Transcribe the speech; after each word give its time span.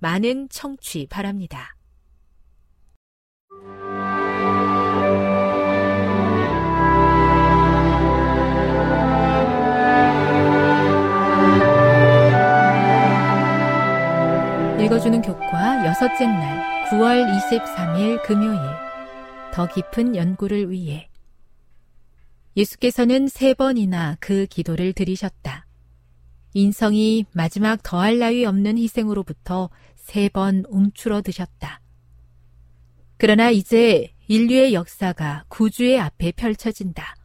많은 0.00 0.48
청취 0.48 1.06
바랍니다. 1.08 1.76
읽어주는 14.80 15.20
교과 15.20 15.86
여섯째 15.86 16.26
날 16.26 16.88
9월 16.88 17.24
23일 17.38 18.22
금요일 18.22 18.58
더 19.52 19.68
깊은 19.68 20.16
연구를 20.16 20.70
위해 20.70 21.08
예수께서는 22.56 23.28
세 23.28 23.54
번이나 23.54 24.16
그 24.18 24.46
기도를 24.46 24.92
드리셨다. 24.92 25.66
인성이 26.54 27.24
마지막 27.32 27.80
더할 27.82 28.18
나위 28.18 28.44
없는 28.44 28.76
희생으로부터 28.76 29.70
세 30.00 30.28
번 30.28 30.64
움츠러드셨다. 30.68 31.80
그러나 33.16 33.50
이제 33.50 34.12
인류의 34.28 34.74
역사가 34.74 35.44
구주의 35.48 35.98
앞에 36.00 36.32
펼쳐진다. 36.32 37.16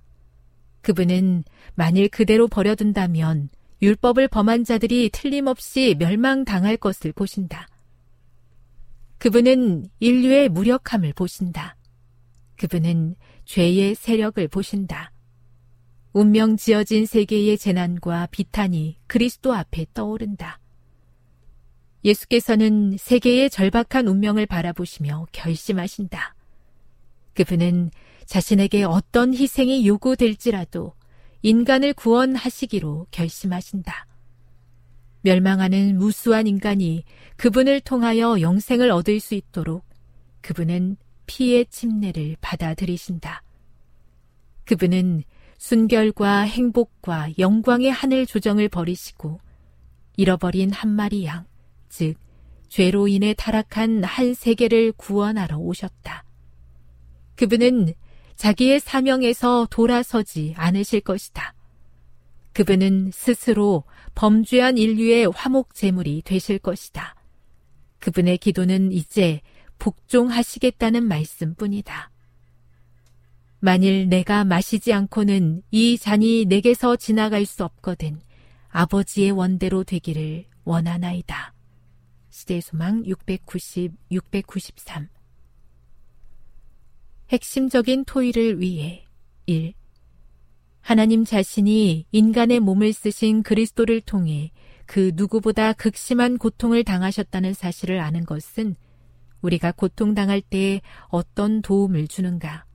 그분은 0.81 1.43
만일 1.73 2.09
그대로 2.09 2.47
버려둔다면 2.47 3.49
율법을 3.81 4.27
범한 4.27 4.63
자들이 4.63 5.09
틀림없이 5.11 5.95
멸망당할 5.97 6.77
것을 6.77 7.11
보신다. 7.11 7.67
그분은 9.17 9.85
인류의 9.99 10.49
무력함을 10.49 11.13
보신다. 11.13 11.75
그분은 12.57 13.15
죄의 13.45 13.95
세력을 13.95 14.47
보신다. 14.47 15.11
운명 16.13 16.55
지어진 16.55 17.05
세계의 17.05 17.57
재난과 17.57 18.27
비탄이 18.27 18.97
그리스도 19.07 19.53
앞에 19.53 19.87
떠오른다. 19.93 20.59
예수께서는 22.05 22.97
세계의 22.97 23.49
절박한 23.49 24.07
운명을 24.07 24.45
바라보시며 24.45 25.25
결심하신다. 25.31 26.35
그분은 27.33 27.89
자신에게 28.25 28.83
어떤 28.83 29.33
희생이 29.33 29.87
요구될지라도 29.87 30.93
인간을 31.41 31.93
구원하시기로 31.93 33.07
결심하신다. 33.11 34.07
멸망하는 35.21 35.97
무수한 35.97 36.45
인간이 36.45 37.03
그분을 37.35 37.81
통하여 37.81 38.39
영생을 38.39 38.91
얻을 38.91 39.19
수 39.19 39.33
있도록 39.33 39.83
그분은 40.41 40.97
피의 41.25 41.65
침례를 41.65 42.37
받아들이신다. 42.39 43.41
그분은 44.65 45.23
순결과 45.57 46.41
행복과 46.41 47.29
영광의 47.39 47.91
하늘 47.91 48.27
조정을 48.27 48.69
버리시고 48.69 49.39
잃어버린 50.17 50.71
한 50.71 50.89
마리 50.89 51.25
양, 51.25 51.45
즉 51.89 52.15
죄로 52.69 53.07
인해 53.07 53.33
타락한 53.33 54.03
한 54.03 54.33
세계를 54.33 54.91
구원하러 54.93 55.57
오셨다. 55.57 56.25
그분은 57.35 57.93
자기의 58.35 58.79
사명에서 58.79 59.67
돌아서지 59.69 60.53
않으실 60.57 61.01
것이다. 61.01 61.53
그분은 62.53 63.11
스스로 63.13 63.83
범죄한 64.13 64.77
인류의 64.77 65.31
화목 65.33 65.73
제물이 65.73 66.21
되실 66.23 66.59
것이다. 66.59 67.15
그분의 67.99 68.37
기도는 68.37 68.91
이제 68.91 69.41
복종하시겠다는 69.79 71.05
말씀뿐이다. 71.05 72.11
만일 73.59 74.09
내가 74.09 74.43
마시지 74.43 74.93
않고는 74.93 75.63
이 75.71 75.97
잔이 75.97 76.45
내게서 76.45 76.97
지나갈 76.97 77.45
수 77.45 77.63
없거든 77.63 78.21
아버지의 78.69 79.31
원대로 79.31 79.83
되기를 79.83 80.45
원하나이다. 80.65 81.54
시대 82.37 82.59
소망 82.59 83.05
690, 83.05 83.93
693 84.11 85.07
핵심적인 87.29 88.03
토의를 88.03 88.59
위해 88.59 89.05
1. 89.45 89.73
하나님 90.81 91.23
자신이 91.23 92.05
인간의 92.11 92.59
몸을 92.59 92.91
쓰신 92.91 93.41
그리스도를 93.41 94.01
통해 94.01 94.51
그 94.85 95.13
누구보다 95.15 95.71
극심한 95.71 96.37
고통을 96.37 96.83
당하셨다는 96.83 97.53
사실을 97.53 98.01
아는 98.01 98.25
것은 98.25 98.75
우리가 99.39 99.71
고통당할 99.71 100.41
때 100.41 100.81
어떤 101.07 101.61
도움을 101.61 102.09
주는가? 102.09 102.65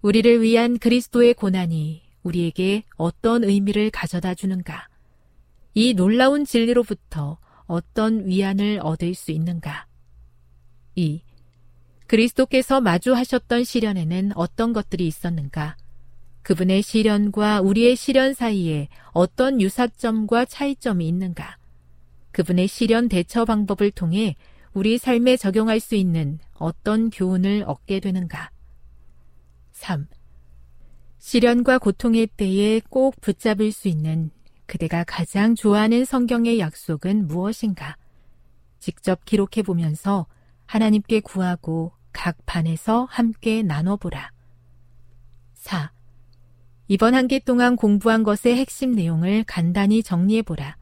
우리를 0.00 0.40
위한 0.40 0.78
그리스도의 0.78 1.34
고난이 1.34 2.02
우리에게 2.22 2.84
어떤 2.96 3.44
의미를 3.44 3.90
가져다 3.90 4.34
주는가? 4.34 4.88
이 5.74 5.92
놀라운 5.92 6.46
진리로부터 6.46 7.36
어떤 7.68 8.26
위안을 8.26 8.80
얻을 8.82 9.14
수 9.14 9.30
있는가? 9.30 9.86
2. 10.96 11.22
그리스도께서 12.06 12.80
마주하셨던 12.80 13.64
시련에는 13.64 14.32
어떤 14.34 14.72
것들이 14.72 15.06
있었는가? 15.06 15.76
그분의 16.42 16.80
시련과 16.82 17.60
우리의 17.60 17.94
시련 17.94 18.32
사이에 18.32 18.88
어떤 19.12 19.60
유사점과 19.60 20.46
차이점이 20.46 21.06
있는가? 21.06 21.58
그분의 22.32 22.68
시련 22.68 23.08
대처 23.08 23.44
방법을 23.44 23.90
통해 23.90 24.34
우리 24.72 24.96
삶에 24.96 25.36
적용할 25.36 25.78
수 25.78 25.94
있는 25.94 26.38
어떤 26.54 27.10
교훈을 27.10 27.64
얻게 27.66 28.00
되는가? 28.00 28.50
3. 29.72 30.08
시련과 31.18 31.78
고통의 31.78 32.28
때에 32.28 32.80
꼭 32.88 33.20
붙잡을 33.20 33.70
수 33.72 33.88
있는 33.88 34.30
그대가 34.68 35.02
가장 35.02 35.54
좋아하는 35.54 36.04
성경의 36.04 36.60
약속은 36.60 37.26
무엇인가? 37.26 37.96
직접 38.78 39.24
기록해 39.24 39.62
보면서 39.64 40.26
하나님께 40.66 41.20
구하고 41.20 41.92
각 42.12 42.36
반에서 42.44 43.06
함께 43.10 43.62
나눠보라. 43.62 44.30
4. 45.54 45.90
이번 46.88 47.14
한기 47.14 47.40
동안 47.40 47.76
공부한 47.76 48.22
것의 48.22 48.56
핵심 48.56 48.92
내용을 48.92 49.42
간단히 49.46 50.02
정리해보라. 50.02 50.76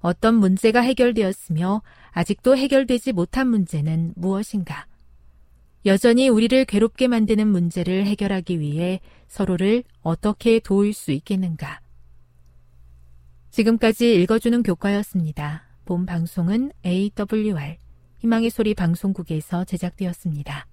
어떤 0.00 0.34
문제가 0.34 0.80
해결되었으며 0.80 1.82
아직도 2.10 2.56
해결되지 2.56 3.12
못한 3.12 3.46
문제는 3.46 4.14
무엇인가? 4.16 4.88
여전히 5.86 6.28
우리를 6.28 6.64
괴롭게 6.64 7.06
만드는 7.06 7.46
문제를 7.46 8.04
해결하기 8.04 8.58
위해 8.58 9.00
서로를 9.28 9.84
어떻게 10.02 10.58
도울 10.58 10.92
수 10.92 11.12
있겠는가? 11.12 11.81
지금까지 13.52 14.14
읽어주는 14.14 14.62
교과였습니다. 14.62 15.64
본 15.84 16.06
방송은 16.06 16.72
AWR 16.86 17.76
희망의 18.16 18.48
소리 18.48 18.72
방송국에서 18.72 19.64
제작되었습니다. 19.64 20.66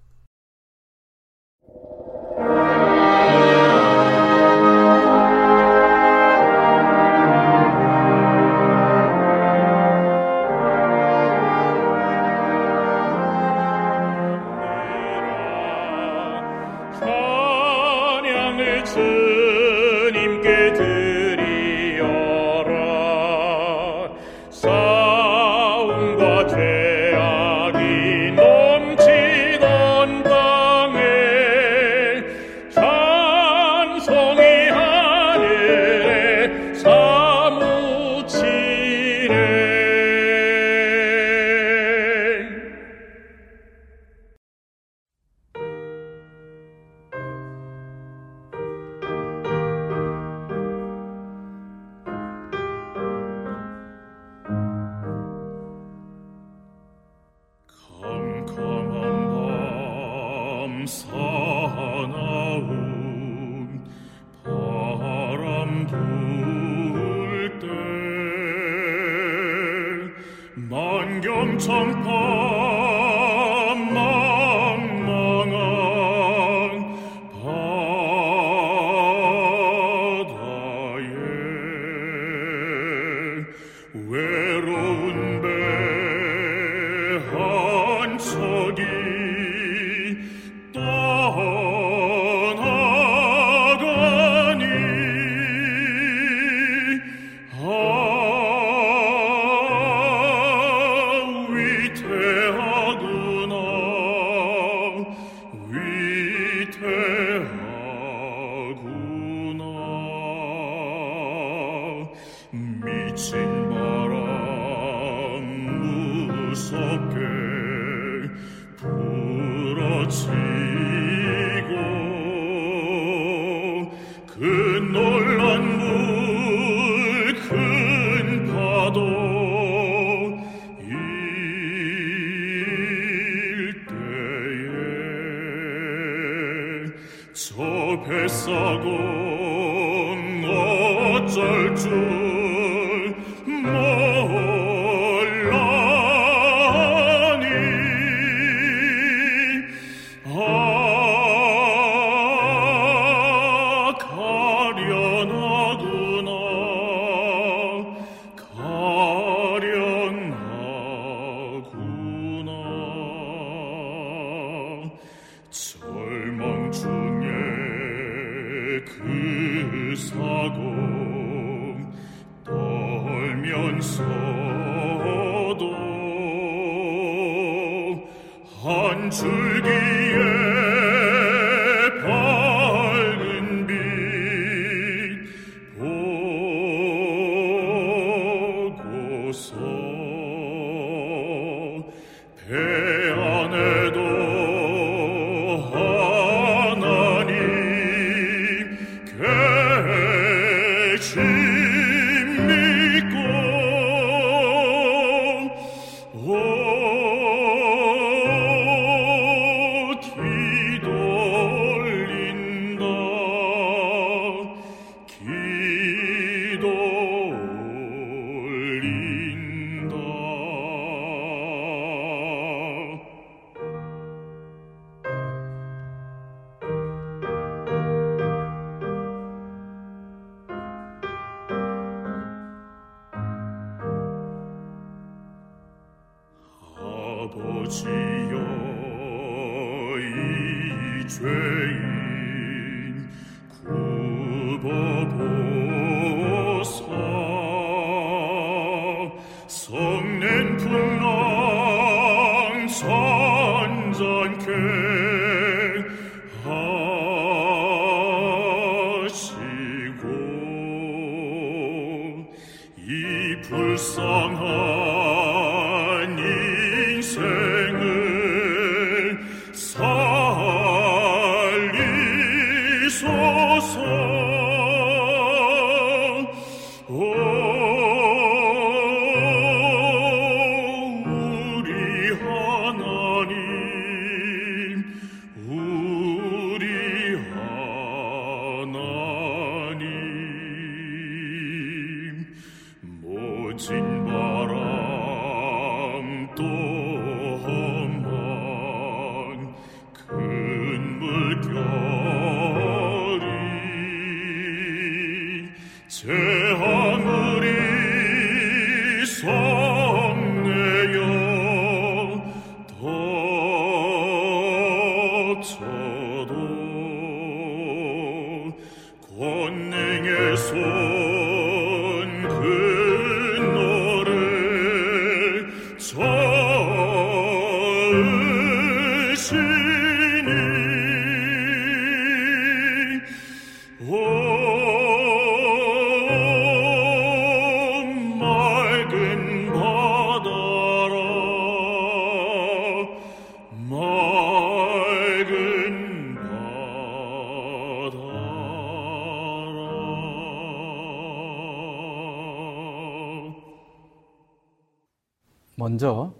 먼저 355.79 356.13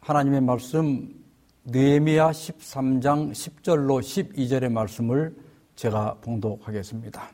하나님의 0.00 0.42
말씀 0.42 1.14
느헤미야 1.64 2.30
13장 2.30 3.32
10절로 3.32 4.00
12절의 4.02 4.70
말씀을 4.70 5.34
제가 5.76 6.16
봉독하겠습니다. 6.20 7.30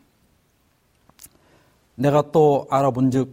내가 1.96 2.30
또 2.30 2.68
알아본즉 2.70 3.28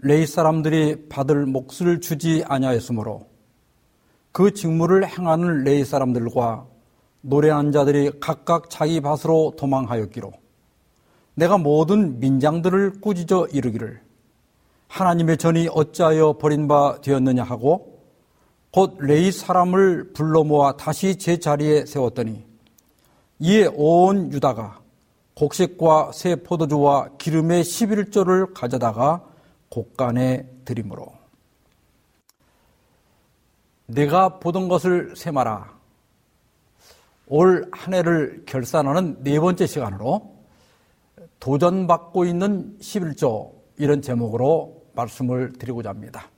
레이 0.00 0.26
사람들이 0.26 1.08
받을 1.08 1.46
몫을 1.46 2.02
주지 2.02 2.44
아니하였으므로 2.46 3.26
그 4.30 4.52
직무를 4.52 5.08
행하는 5.08 5.64
레이 5.64 5.86
사람들과 5.86 6.66
노래하는 7.22 7.72
자들이 7.72 8.20
각각 8.20 8.68
자기 8.68 9.00
밭으로 9.00 9.54
도망하였기로 9.56 10.32
내가 11.32 11.56
모든 11.56 12.20
민장들을 12.20 13.00
꾸짖어 13.00 13.46
이르기를 13.46 14.09
하나님의 14.90 15.38
전이 15.38 15.68
어찌하여 15.72 16.34
버린 16.34 16.66
바 16.66 17.00
되었느냐 17.00 17.44
하고 17.44 18.00
곧 18.72 18.98
레이 19.00 19.30
사람을 19.30 20.12
불러 20.12 20.42
모아 20.42 20.76
다시 20.76 21.16
제 21.16 21.38
자리에 21.38 21.86
세웠더니 21.86 22.44
이에 23.38 23.70
온 23.72 24.32
유다가 24.32 24.80
곡식과 25.34 26.10
새 26.12 26.36
포도주와 26.36 27.10
기름의 27.18 27.62
11조를 27.62 28.52
가져다가 28.52 29.24
곡간에 29.70 30.46
드림으로. 30.64 31.06
내가 33.86 34.40
보던 34.40 34.68
것을 34.68 35.14
세마라. 35.16 35.72
올 37.28 37.70
한 37.72 37.94
해를 37.94 38.42
결산하는 38.44 39.22
네 39.22 39.38
번째 39.38 39.66
시간으로 39.66 40.34
도전받고 41.38 42.24
있는 42.24 42.76
11조 42.80 43.52
이런 43.78 44.02
제목으로 44.02 44.79
말씀을 45.00 45.52
드리고자 45.54 45.90
합니다. 45.90 46.28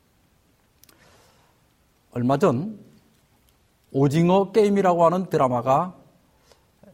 얼마 2.12 2.38
전 2.38 2.78
오징어 3.90 4.52
게임이라고 4.52 5.04
하는 5.04 5.28
드라마가 5.28 5.96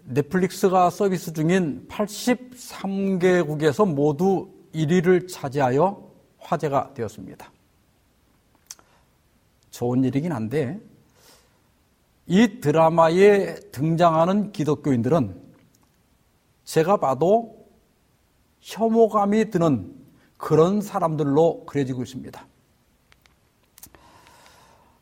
넷플릭스가 0.04 0.90
서비스 0.90 1.32
중인 1.32 1.87
83개국에서 1.88 3.87
모두 3.92 4.50
1위를 4.75 5.28
차지하여 5.28 6.08
화제가 6.38 6.94
되었습니다. 6.94 7.52
좋은 9.70 10.02
일이긴 10.04 10.32
한데 10.32 10.80
이 12.26 12.60
드라마에 12.60 13.54
등장하는 13.70 14.52
기독교인들은 14.52 15.48
제가 16.64 16.98
봐도 16.98 17.66
혐오감이 18.60 19.50
드는 19.50 19.98
그런 20.38 20.80
사람들로 20.80 21.66
그려지고 21.66 22.02
있습니다. 22.02 22.47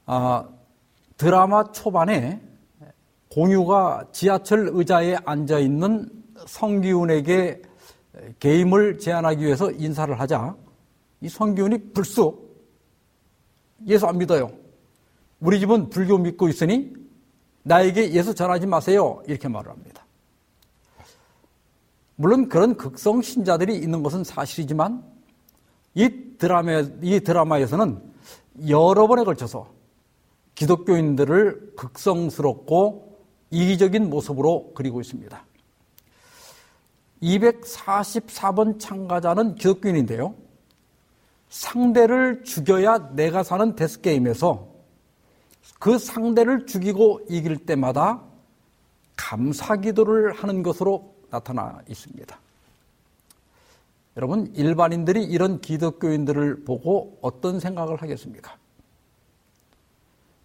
아, 0.06 0.48
드라마 1.16 1.70
초반에 1.72 2.40
공유가 3.30 4.06
지하철 4.12 4.70
의자에 4.72 5.16
앉아 5.24 5.58
있는 5.58 6.10
성기훈에게 6.46 7.62
게임을 8.40 8.98
제안하기 8.98 9.44
위해서 9.44 9.70
인사를 9.70 10.18
하자 10.18 10.56
이 11.20 11.28
성기훈이 11.28 11.92
불쑥 11.92 12.46
예수 13.86 14.06
안 14.06 14.18
믿어요. 14.18 14.50
우리 15.40 15.60
집은 15.60 15.90
불교 15.90 16.16
믿고 16.16 16.48
있으니 16.48 16.94
나에게 17.62 18.12
예수 18.12 18.34
전하지 18.34 18.66
마세요. 18.66 19.22
이렇게 19.26 19.48
말을 19.48 19.70
합니다. 19.70 20.06
물론 22.14 22.48
그런 22.48 22.76
극성 22.76 23.20
신자들이 23.20 23.76
있는 23.76 24.02
것은 24.02 24.24
사실이지만 24.24 25.15
이 25.96 26.36
드라마, 26.38 26.84
이 27.02 27.20
드라마에서는 27.20 28.00
여러 28.68 29.06
번에 29.06 29.24
걸쳐서 29.24 29.72
기독교인들을 30.54 31.72
극성스럽고 31.76 33.18
이기적인 33.50 34.10
모습으로 34.10 34.72
그리고 34.74 35.00
있습니다. 35.00 35.44
244번 37.22 38.78
참가자는 38.78 39.54
기독교인인데요. 39.54 40.34
상대를 41.48 42.44
죽여야 42.44 43.14
내가 43.14 43.42
사는 43.42 43.74
데스게임에서 43.74 44.68
그 45.78 45.98
상대를 45.98 46.66
죽이고 46.66 47.20
이길 47.30 47.64
때마다 47.64 48.22
감사 49.16 49.76
기도를 49.76 50.32
하는 50.34 50.62
것으로 50.62 51.14
나타나 51.30 51.80
있습니다. 51.88 52.38
여러분, 54.16 54.50
일반인들이 54.54 55.24
이런 55.24 55.60
기독교인들을 55.60 56.64
보고 56.64 57.18
어떤 57.20 57.60
생각을 57.60 58.00
하겠습니까? 58.00 58.56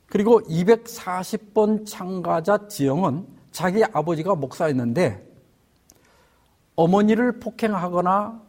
그리고 0.08 0.42
240번 0.42 1.86
참가자 1.86 2.68
지영은 2.68 3.26
자기 3.52 3.84
아버지가 3.84 4.36
목사였는데 4.36 5.26
어머니를 6.76 7.40
폭행하거나 7.40 8.42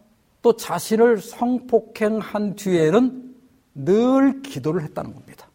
또 0.42 0.56
자신을 0.56 1.18
성폭행한 1.18 2.56
뒤에는 2.56 3.34
늘 3.76 4.42
기도를 4.42 4.82
했다는 4.82 5.14
겁니다. 5.14 5.48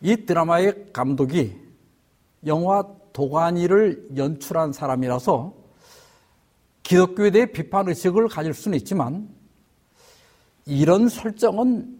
이 0.00 0.24
드라마의 0.24 0.86
감독이 0.92 1.54
영화 2.46 2.86
도가니를 3.12 4.08
연출한 4.16 4.72
사람이라서 4.72 5.52
기독교에 6.86 7.32
대해 7.32 7.46
비판 7.46 7.88
의식을 7.88 8.28
가질 8.28 8.54
수는 8.54 8.78
있지만 8.78 9.28
이런 10.66 11.08
설정은 11.08 11.98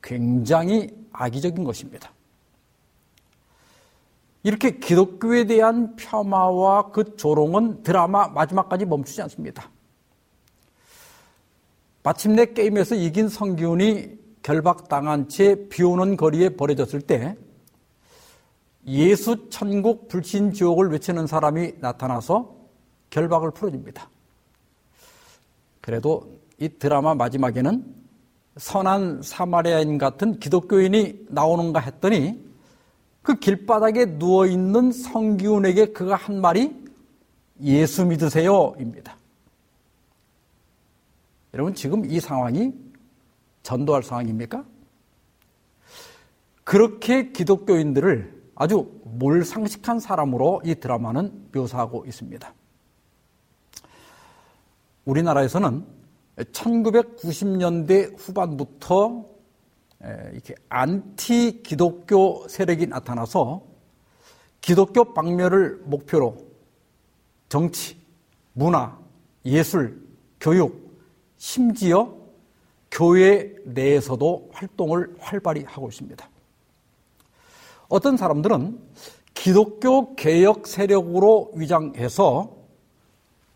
굉장히 0.00 0.88
악의적인 1.10 1.64
것입니다. 1.64 2.12
이렇게 4.44 4.78
기독교에 4.78 5.44
대한 5.44 5.96
폄하와 5.96 6.92
그 6.92 7.16
조롱은 7.16 7.82
드라마 7.82 8.28
마지막까지 8.28 8.86
멈추지 8.86 9.20
않습니다. 9.22 9.70
마침내 12.04 12.46
게임에서 12.46 12.94
이긴 12.94 13.28
성기훈이 13.28 14.18
결박당한 14.42 15.28
채 15.28 15.68
비오는 15.68 16.16
거리에 16.16 16.50
버려졌을 16.50 17.00
때 17.00 17.36
예수 18.86 19.50
천국 19.50 20.06
불신 20.06 20.52
지옥을 20.52 20.90
외치는 20.92 21.26
사람이 21.26 21.72
나타나서 21.80 22.54
결박을 23.10 23.50
풀어줍니다. 23.50 24.08
그래도 25.88 26.38
이 26.58 26.68
드라마 26.68 27.14
마지막에는 27.14 27.82
선한 28.58 29.22
사마리아인 29.22 29.96
같은 29.96 30.38
기독교인이 30.38 31.28
나오는가 31.30 31.80
했더니 31.80 32.38
그 33.22 33.36
길바닥에 33.36 34.04
누워있는 34.04 34.92
성기훈에게 34.92 35.94
그가 35.94 36.14
한 36.14 36.42
말이 36.42 36.76
예수 37.62 38.04
믿으세요 38.04 38.74
입니다. 38.78 39.16
여러분 41.54 41.72
지금 41.72 42.04
이 42.04 42.20
상황이 42.20 42.74
전도할 43.62 44.02
상황입니까? 44.02 44.66
그렇게 46.64 47.32
기독교인들을 47.32 48.42
아주 48.56 49.00
몰상식한 49.04 50.00
사람으로 50.00 50.60
이 50.66 50.74
드라마는 50.74 51.48
묘사하고 51.54 52.04
있습니다. 52.04 52.57
우리나라에서는 55.08 55.86
1990년대 56.36 58.14
후반부터 58.18 59.24
이렇게 60.32 60.54
안티 60.68 61.62
기독교 61.62 62.46
세력이 62.46 62.88
나타나서 62.88 63.62
기독교 64.60 65.14
박멸을 65.14 65.82
목표로 65.86 66.36
정치, 67.48 67.96
문화, 68.52 68.98
예술, 69.46 70.06
교육, 70.40 71.00
심지어 71.38 72.14
교회 72.90 73.54
내에서도 73.64 74.50
활동을 74.52 75.16
활발히 75.18 75.64
하고 75.64 75.88
있습니다. 75.88 76.28
어떤 77.88 78.18
사람들은 78.18 78.78
기독교 79.32 80.14
개혁 80.16 80.66
세력으로 80.66 81.52
위장해서 81.54 82.57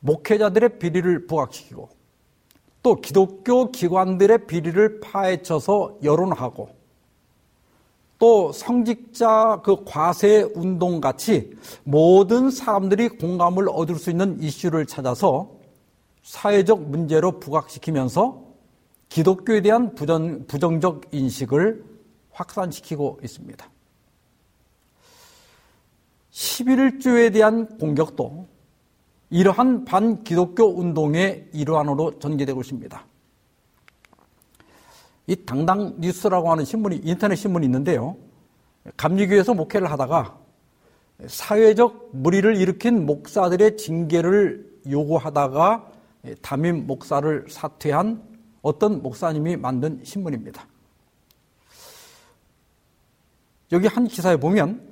목회자들의 0.03 0.79
비리를 0.79 1.27
부각시키고 1.27 1.89
또 2.83 2.97
기독교 3.01 3.71
기관들의 3.71 4.47
비리를 4.47 5.01
파헤쳐서 5.01 5.99
여론하고 6.03 6.69
또 8.19 8.53
성직자 8.53 9.63
그 9.65 9.85
과세 9.85 10.49
운동 10.55 11.01
같이 11.01 11.57
모든 11.85 12.51
사람들이 12.51 13.09
공감을 13.09 13.69
얻을 13.69 13.97
수 13.97 14.11
있는 14.11 14.41
이슈를 14.41 14.87
찾아서 14.87 15.51
사회적 16.23 16.83
문제로 16.83 17.41
부각시키면서 17.41 18.43
기독교에 19.09 19.61
대한 19.61 19.95
부정, 19.95 20.47
부정적 20.47 21.07
인식을 21.13 21.85
확산시키고 22.31 23.21
있습니다. 23.23 23.71
11일주에 26.31 27.33
대한 27.33 27.77
공격도 27.79 28.52
이러한 29.33 29.87
반기독교 29.87 30.79
운동의 30.79 31.49
일환으로 31.55 32.19
전개되고 32.19 32.61
있습니다. 32.61 33.07
이 35.27 35.37
당당 35.47 35.95
뉴스라고 35.99 36.51
하는 36.51 36.67
신문이 36.67 37.01
인터넷 37.03 37.37
신문이 37.37 37.65
있는데요. 37.65 38.17
감리교에서 38.99 39.55
목회를 39.55 39.91
하다가 39.91 40.39
사회적 41.27 42.11
무리를 42.13 42.57
일으킨 42.59 43.07
목사들의 43.07 43.79
징계를 43.79 44.71
요구하다가 44.91 45.91
담임 46.43 46.87
목사를 46.87 47.47
사퇴한 47.49 48.23
어떤 48.61 49.03
목사님이 49.03 49.57
만든 49.57 49.99
신문입니다. 50.05 50.67
여기 53.73 53.87
한 53.87 54.07
기사에 54.07 54.37
보면 54.37 54.92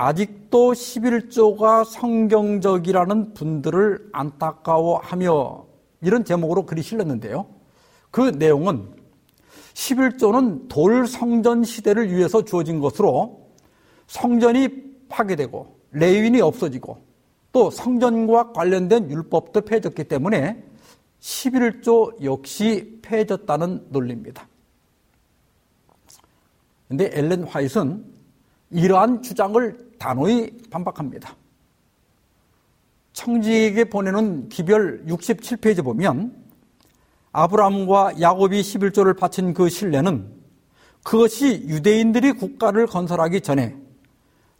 아직도 0.00 0.72
11조가 0.72 1.84
성경적이라는 1.84 3.34
분들을 3.34 4.08
안타까워하며 4.12 5.66
이런 6.00 6.24
제목으로 6.24 6.64
글이 6.64 6.80
실렸는데요. 6.80 7.44
그 8.10 8.22
내용은 8.22 8.94
11조는 9.74 10.68
돌 10.68 11.06
성전 11.06 11.64
시대를 11.64 12.10
위해서 12.10 12.42
주어진 12.42 12.80
것으로 12.80 13.50
성전이 14.06 14.70
파괴되고 15.10 15.76
레윈이 15.90 16.40
없어지고 16.40 16.96
또 17.52 17.70
성전과 17.70 18.52
관련된 18.52 19.10
율법도 19.10 19.60
폐해졌기 19.60 20.04
때문에 20.04 20.64
11조 21.20 22.24
역시 22.24 23.00
폐해졌다는 23.02 23.88
논리입니다. 23.90 24.48
근데 26.88 27.10
엘렌 27.12 27.44
화이트는 27.44 28.19
이러한 28.70 29.22
주장을 29.22 29.90
단호히 29.98 30.50
반박합니다. 30.70 31.36
청지에게 33.12 33.84
보내는 33.84 34.48
기별 34.48 35.04
67페이지 35.06 35.84
보면 35.84 36.34
아브라함과 37.32 38.20
야곱이 38.20 38.60
11조를 38.60 39.18
바친 39.18 39.54
그 39.54 39.68
신뢰는 39.68 40.32
그것이 41.02 41.64
유대인들이 41.66 42.32
국가를 42.32 42.86
건설하기 42.86 43.40
전에 43.40 43.76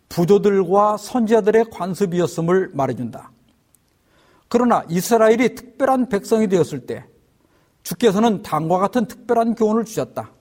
부조들과 0.08 0.96
선지자들의 0.96 1.66
관습이었음을 1.70 2.70
말해준다. 2.74 3.30
그러나 4.48 4.84
이스라엘이 4.88 5.54
특별한 5.54 6.08
백성이 6.08 6.48
되었을 6.48 6.86
때 6.86 7.04
주께서는 7.84 8.42
당과 8.42 8.78
같은 8.78 9.06
특별한 9.06 9.54
교훈을 9.54 9.84
주셨다. 9.84 10.32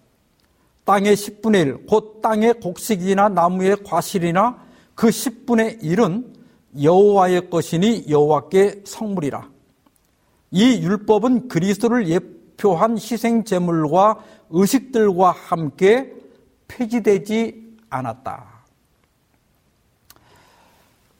땅의 0.90 1.16
10분의 1.18 1.68
1, 1.68 1.86
곧 1.86 2.20
땅의 2.20 2.62
곡식이나 2.62 3.30
나무의 3.30 3.84
과실이나 3.84 4.58
그 4.96 5.10
10분의 5.10 5.84
1은 5.84 6.34
여호와의 6.82 7.52
것이니 7.52 8.06
여호와께 8.10 8.86
성물이라. 8.86 9.48
이 10.50 10.82
율법은 10.82 11.48
그리스도를 11.48 12.08
예표한 12.08 12.98
희생 12.98 13.44
제물과 13.44 14.24
의식들과 14.50 15.30
함께 15.30 16.12
폐지되지 16.68 17.78
않았다. 17.92 18.48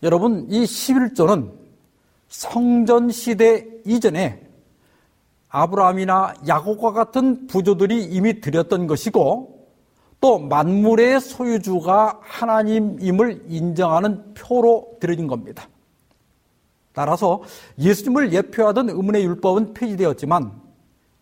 여러분, 0.02 0.48
이 0.50 0.64
11조는 0.64 1.52
성전 2.28 3.12
시대 3.12 3.68
이전에 3.86 4.42
아브라함이나 5.50 6.34
야곱과 6.48 6.92
같은 6.92 7.46
부조들이 7.46 8.06
이미 8.06 8.42
드렸던 8.42 8.88
것이고 8.88 9.59
또 10.22 10.38
만물의 10.40 11.22
소유주가 11.22 12.20
하나님임을 12.22 13.46
인정하는 13.48 14.34
표로 14.34 14.98
드려진 15.00 15.28
겁니다. 15.28 15.68
따라서 16.94 17.42
예수님을 17.78 18.34
예표하던 18.34 18.90
의문의 18.90 19.24
율법은 19.24 19.74
폐지되었지만 19.74 20.52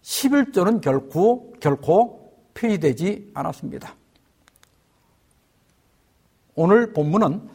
11조는 0.01 0.81
결코 0.81 1.53
결코 1.60 2.33
폐지되지 2.53 3.31
않았습니다. 3.36 3.93
오늘 6.55 6.93
본문은 6.93 7.47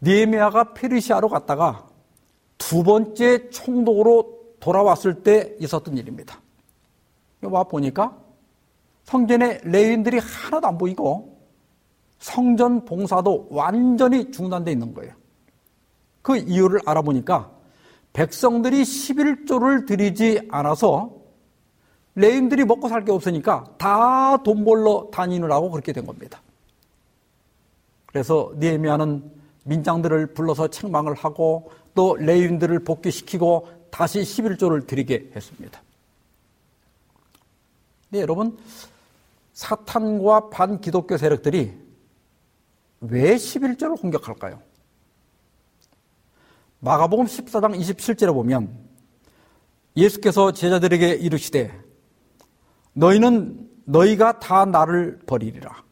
니에미아가 0.00 0.72
페르시아로 0.72 1.28
갔다가 1.28 1.86
두 2.56 2.82
번째 2.82 3.50
총독으로 3.50 4.36
돌아왔을 4.60 5.22
때 5.22 5.54
있었던 5.60 5.98
일입니다. 5.98 6.40
와 7.42 7.64
보니까 7.64 8.16
성전에 9.06 9.60
레위인들이 9.64 10.18
하나도 10.18 10.66
안 10.66 10.78
보이고 10.78 11.38
성전 12.18 12.84
봉사도 12.84 13.48
완전히 13.50 14.30
중단돼 14.30 14.72
있는 14.72 14.92
거예요. 14.94 15.14
그 16.22 16.36
이유를 16.36 16.80
알아보니까 16.84 17.50
백성들이 18.12 18.82
11조를 18.82 19.86
드리지 19.86 20.48
않아서 20.50 21.14
레위인들이 22.16 22.64
먹고 22.64 22.88
살 22.88 23.04
게 23.04 23.12
없으니까 23.12 23.64
다 23.78 24.38
돈 24.44 24.64
벌러 24.64 25.08
다니느라고 25.12 25.70
그렇게 25.70 25.92
된 25.92 26.04
겁니다. 26.04 26.40
그래서 28.06 28.52
느헤미야는 28.56 29.30
민장들을 29.64 30.34
불러서 30.34 30.68
책망을 30.68 31.14
하고 31.14 31.70
또 31.94 32.16
레위인들을 32.16 32.80
복귀시키고 32.84 33.68
다시 33.90 34.20
11조를 34.20 34.86
드리게 34.86 35.30
했습니다. 35.36 35.80
네, 38.08 38.20
여러분 38.20 38.56
사탄과 39.56 40.50
반기독교 40.50 41.16
세력들이 41.16 41.72
왜 43.00 43.36
11절을 43.36 43.98
공격할까요? 43.98 44.60
마가복음 46.80 47.24
14장 47.24 47.74
27절에 47.80 48.34
보면 48.34 48.68
예수께서 49.96 50.52
제자들에게 50.52 51.14
이르시되 51.14 51.72
너희는 52.92 53.70
너희가 53.86 54.40
다 54.40 54.66
나를 54.66 55.20
버리리라. 55.24 55.82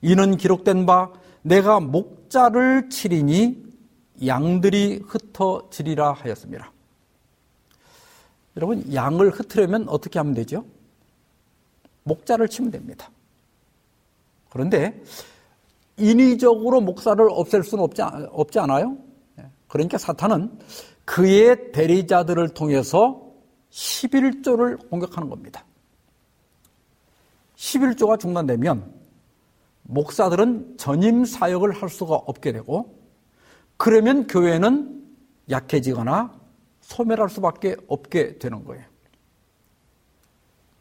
이는 0.00 0.36
기록된 0.36 0.86
바 0.86 1.12
내가 1.42 1.80
목자를 1.80 2.90
치리니 2.90 3.60
양들이 4.24 5.02
흩어지리라 5.04 6.12
하였습니다. 6.12 6.72
여러분 8.56 8.94
양을 8.94 9.30
흩으려면 9.30 9.88
어떻게 9.88 10.20
하면 10.20 10.32
되죠? 10.32 10.64
목자를 12.04 12.48
치면 12.48 12.70
됩니다. 12.70 13.10
그런데 14.50 15.02
인위적으로 15.96 16.80
목사를 16.80 17.24
없앨 17.30 17.64
수는 17.64 17.84
없지, 17.84 18.02
없지 18.02 18.58
않아요? 18.60 18.96
예. 19.38 19.48
그러니까 19.68 19.98
사탄은 19.98 20.58
그의 21.04 21.72
대리자들을 21.72 22.48
통해서 22.50 23.20
11조를 23.70 24.88
공격하는 24.88 25.28
겁니다. 25.28 25.64
11조가 27.56 28.18
중단되면 28.18 28.92
목사들은 29.82 30.76
전임 30.78 31.24
사역을 31.24 31.72
할 31.72 31.88
수가 31.88 32.14
없게 32.14 32.52
되고 32.52 32.98
그러면 33.76 34.26
교회는 34.26 35.04
약해지거나 35.50 36.32
소멸할 36.80 37.28
수밖에 37.28 37.76
없게 37.88 38.38
되는 38.38 38.64
거예요. 38.64 38.84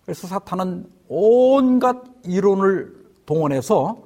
그래서 0.06 0.28
사탄은 0.28 0.90
온갖 1.08 2.04
이론을 2.26 3.04
동원해서 3.26 4.02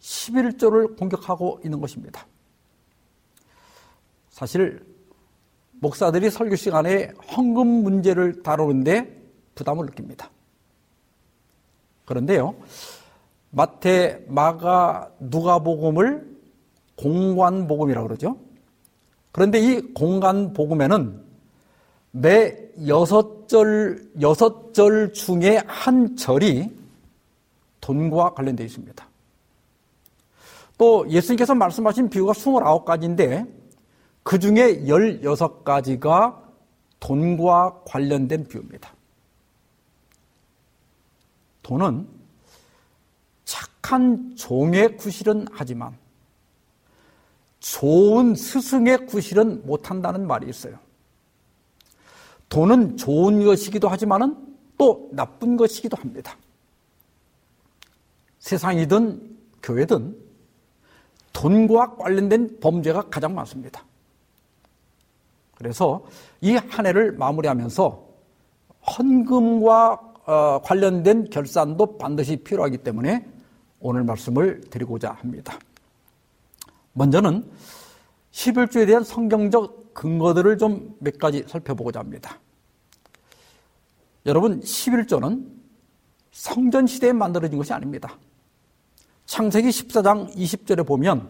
11조를 0.00 0.96
공격하고 0.96 1.60
있는 1.64 1.80
것입니다. 1.80 2.26
사실 4.30 4.84
목사들이 5.80 6.30
설교 6.30 6.56
시간에 6.56 7.12
헌금 7.36 7.66
문제를 7.66 8.42
다루는데 8.42 9.16
부담을 9.54 9.86
느낍니다. 9.86 10.30
그런데요, 12.04 12.54
마태, 13.50 14.24
마가, 14.28 15.10
누가복음을 15.20 16.38
공관복음이라고 16.96 18.06
그러죠. 18.06 18.38
그런데 19.32 19.58
이 19.58 19.80
공관복음에는 19.94 21.22
매 22.12 22.56
여섯 22.86 23.37
절, 23.48 24.08
여섯 24.20 24.72
절 24.72 25.12
중에 25.12 25.62
한 25.66 26.16
절이 26.16 26.70
돈과 27.80 28.34
관련되어 28.34 28.66
있습니다. 28.66 29.08
또 30.76 31.08
예수님께서 31.10 31.54
말씀하신 31.54 32.08
비유가 32.08 32.32
29가지인데 32.32 33.50
그 34.22 34.38
중에 34.38 34.82
16가지가 34.84 36.36
돈과 37.00 37.82
관련된 37.86 38.46
비유입니다. 38.46 38.92
돈은 41.62 42.06
착한 43.44 44.36
종의 44.36 44.96
구실은 44.96 45.46
하지만 45.50 45.96
좋은 47.60 48.34
스승의 48.34 49.06
구실은 49.06 49.66
못한다는 49.66 50.26
말이 50.26 50.48
있어요. 50.48 50.78
돈은 52.48 52.96
좋은 52.96 53.44
것이기도 53.44 53.88
하지만은 53.88 54.36
또 54.78 55.08
나쁜 55.12 55.56
것이기도 55.56 55.96
합니다. 55.96 56.36
세상이든 58.38 59.36
교회든 59.62 60.16
돈과 61.32 61.96
관련된 61.96 62.58
범죄가 62.60 63.02
가장 63.10 63.34
많습니다. 63.34 63.84
그래서 65.56 66.04
이 66.40 66.54
한 66.54 66.86
해를 66.86 67.12
마무리하면서 67.12 68.08
헌금과 68.96 70.00
어, 70.26 70.60
관련된 70.62 71.30
결산도 71.30 71.98
반드시 71.98 72.36
필요하기 72.36 72.78
때문에 72.78 73.26
오늘 73.80 74.04
말씀을 74.04 74.60
드리고자 74.70 75.12
합니다. 75.12 75.58
먼저는 76.92 77.44
11조에 78.32 78.86
대한 78.86 79.04
성경적 79.04 79.87
근거들을 79.98 80.58
좀 80.58 80.96
몇 81.00 81.18
가지 81.18 81.42
살펴보고자 81.48 81.98
합니다. 81.98 82.38
여러분, 84.26 84.60
11조는 84.60 85.44
성전 86.30 86.86
시대에 86.86 87.12
만들어진 87.12 87.58
것이 87.58 87.72
아닙니다. 87.72 88.16
창세기 89.26 89.68
14장 89.68 90.32
20절에 90.36 90.86
보면 90.86 91.28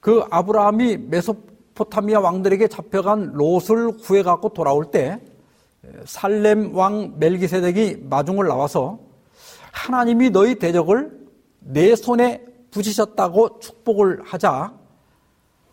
그 0.00 0.22
아브라함이 0.30 0.98
메소포타미아 0.98 2.20
왕들에게 2.20 2.68
잡혀간 2.68 3.32
롯을 3.32 3.96
구해갖고 4.02 4.50
돌아올 4.50 4.90
때 4.90 5.18
살렘 6.04 6.74
왕 6.76 7.14
멜기세덱이 7.18 8.02
마중을 8.02 8.48
나와서 8.48 8.98
하나님이 9.72 10.28
너희 10.28 10.56
대적을 10.56 11.26
내 11.60 11.96
손에 11.96 12.44
부지셨다고 12.70 13.60
축복을 13.60 14.22
하자 14.24 14.74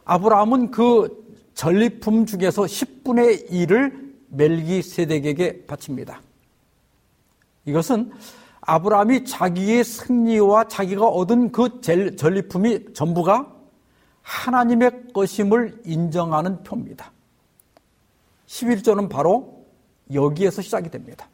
아브라함은 0.05 0.71
그 0.71 1.26
전리품 1.57 2.27
중에서 2.27 2.63
10분의 2.63 3.49
1을 3.49 4.13
멜기세덱에게 4.29 5.65
바칩니다. 5.65 6.21
이것은 7.65 8.11
아브라함이 8.61 9.25
자기의 9.25 9.83
승리와 9.83 10.67
자기가 10.67 11.07
얻은 11.07 11.51
그 11.51 11.81
전리품이 11.81 12.93
전부가 12.93 13.51
하나님의 14.21 15.07
것임을 15.15 15.81
인정하는 15.83 16.61
표입니다. 16.61 17.11
11조는 18.45 19.09
바로 19.09 19.65
여기에서 20.13 20.61
시작이 20.61 20.91
됩니다. 20.91 21.27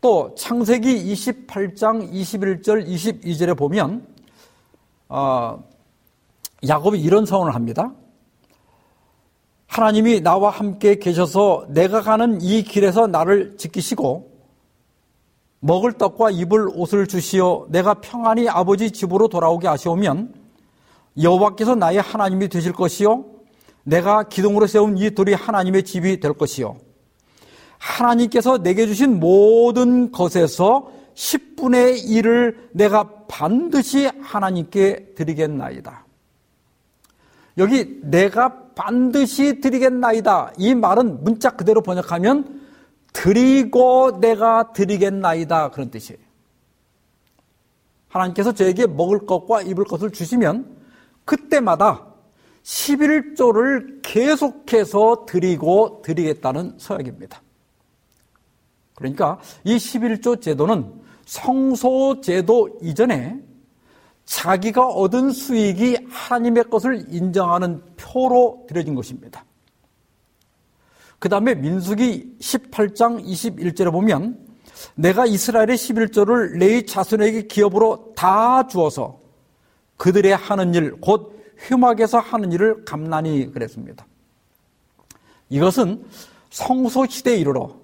또 0.00 0.34
창세기 0.36 1.12
28장 1.12 2.10
21절 2.10 2.88
22절에 2.88 3.58
보면 3.58 4.06
어, 5.10 5.62
야곱이 6.66 6.98
이런 7.02 7.26
서원을 7.26 7.54
합니다. 7.54 7.92
하나님이 9.66 10.20
나와 10.20 10.50
함께 10.50 10.98
계셔서 10.98 11.66
내가 11.68 12.02
가는 12.02 12.40
이 12.40 12.62
길에서 12.62 13.06
나를 13.06 13.56
지키시고 13.56 14.32
먹을 15.60 15.92
떡과 15.92 16.30
입을 16.30 16.68
옷을 16.74 17.06
주시어 17.06 17.66
내가 17.70 17.94
평안히 17.94 18.48
아버지 18.48 18.90
집으로 18.90 19.28
돌아오게 19.28 19.66
하시오면 19.66 20.34
여호와께서 21.20 21.74
나의 21.74 22.00
하나님이 22.00 22.48
되실 22.48 22.72
것이요 22.72 23.24
내가 23.82 24.24
기둥으로 24.24 24.66
세운 24.66 24.98
이 24.98 25.10
돌이 25.10 25.34
하나님의 25.34 25.84
집이 25.84 26.20
될 26.20 26.34
것이요 26.34 26.76
하나님께서 27.78 28.58
내게 28.58 28.86
주신 28.86 29.20
모든 29.20 30.10
것에서 30.10 30.90
10분의 31.14 32.04
1을 32.04 32.56
내가 32.72 33.10
반드시 33.28 34.10
하나님께 34.20 35.14
드리겠나이다. 35.14 36.03
여기 37.58 38.00
내가 38.02 38.64
반드시 38.74 39.60
드리겠나이다. 39.60 40.52
이 40.58 40.74
말은 40.74 41.22
문자 41.22 41.50
그대로 41.50 41.80
번역하면 41.80 42.62
드리고 43.12 44.18
내가 44.20 44.72
드리겠나이다. 44.72 45.70
그런 45.70 45.90
뜻이에요. 45.90 46.20
하나님께서 48.08 48.52
저에게 48.52 48.86
먹을 48.86 49.26
것과 49.26 49.62
입을 49.62 49.84
것을 49.84 50.10
주시면 50.10 50.76
그때마다 51.24 52.06
11조를 52.62 54.00
계속해서 54.02 55.26
드리고 55.26 56.02
드리겠다는 56.04 56.74
서약입니다. 56.78 57.42
그러니까 58.94 59.38
이 59.64 59.76
11조 59.76 60.40
제도는 60.40 60.92
성소 61.26 62.20
제도 62.20 62.78
이전에 62.80 63.40
자기가 64.24 64.86
얻은 64.86 65.30
수익이 65.30 66.06
하나님의 66.08 66.64
것을 66.64 67.06
인정하는 67.10 67.82
표로 67.96 68.64
드려진 68.68 68.94
것입니다. 68.94 69.44
그 71.18 71.28
다음에 71.28 71.54
민숙이 71.54 72.36
18장 72.40 73.24
21절에 73.24 73.90
보면 73.90 74.38
내가 74.94 75.26
이스라엘의 75.26 75.76
11조를 75.76 76.58
레이 76.58 76.86
자손에게 76.86 77.46
기업으로 77.46 78.12
다 78.16 78.66
주어서 78.66 79.20
그들의 79.96 80.36
하는 80.36 80.74
일, 80.74 81.00
곧 81.00 81.34
휘막에서 81.58 82.18
하는 82.18 82.52
일을 82.52 82.84
감난히 82.84 83.50
그랬습니다. 83.50 84.06
이것은 85.48 86.04
성소 86.50 87.06
시대에 87.06 87.36
이르러 87.36 87.76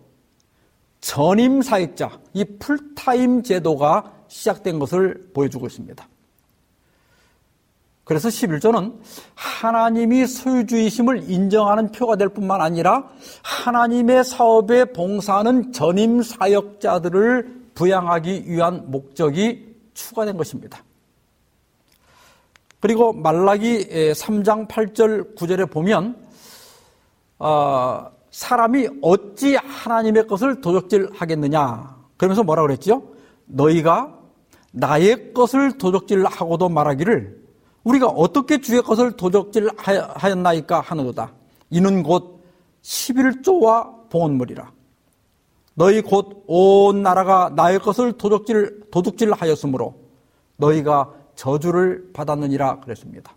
전임 1.00 1.62
사역자, 1.62 2.20
이 2.34 2.44
풀타임 2.58 3.42
제도가 3.42 4.12
시작된 4.28 4.78
것을 4.78 5.30
보여주고 5.32 5.66
있습니다. 5.66 6.08
그래서 8.10 8.28
11조는 8.28 8.98
하나님이 9.36 10.26
소유주의심을 10.26 11.30
인정하는 11.30 11.92
표가 11.92 12.16
될 12.16 12.28
뿐만 12.28 12.60
아니라 12.60 13.04
하나님의 13.44 14.24
사업에 14.24 14.86
봉사하는 14.86 15.72
전임 15.72 16.20
사역자들을 16.20 17.68
부양하기 17.76 18.46
위한 18.48 18.90
목적이 18.90 19.76
추가된 19.94 20.36
것입니다. 20.36 20.82
그리고 22.80 23.12
말라기 23.12 23.86
3장 23.88 24.66
8절 24.66 25.36
9절에 25.36 25.70
보면 25.70 26.16
어, 27.38 28.10
사람이 28.32 28.88
어찌 29.02 29.54
하나님의 29.54 30.26
것을 30.26 30.60
도적질 30.60 31.10
하겠느냐. 31.14 31.96
그러면서 32.16 32.42
뭐라 32.42 32.62
그랬죠? 32.62 33.04
너희가 33.46 34.18
나의 34.72 35.32
것을 35.32 35.78
도적질 35.78 36.26
하고도 36.26 36.68
말하기를 36.68 37.49
우리가 37.84 38.06
어떻게 38.08 38.60
주의 38.60 38.82
것을 38.82 39.12
도적질 39.12 39.70
하였나이까 39.76 40.80
하는도다. 40.80 41.32
이는 41.70 42.02
곧 42.02 42.40
11조와 42.82 44.08
봉헌물이라. 44.10 44.70
너희 45.74 46.02
곧 46.02 46.44
온 46.46 47.02
나라가 47.02 47.50
나의 47.54 47.78
것을 47.78 48.12
도적질, 48.12 48.90
도둑질 48.90 49.32
하였으므로 49.32 49.94
너희가 50.56 51.12
저주를 51.36 52.10
받았느니라 52.12 52.80
그랬습니다. 52.80 53.32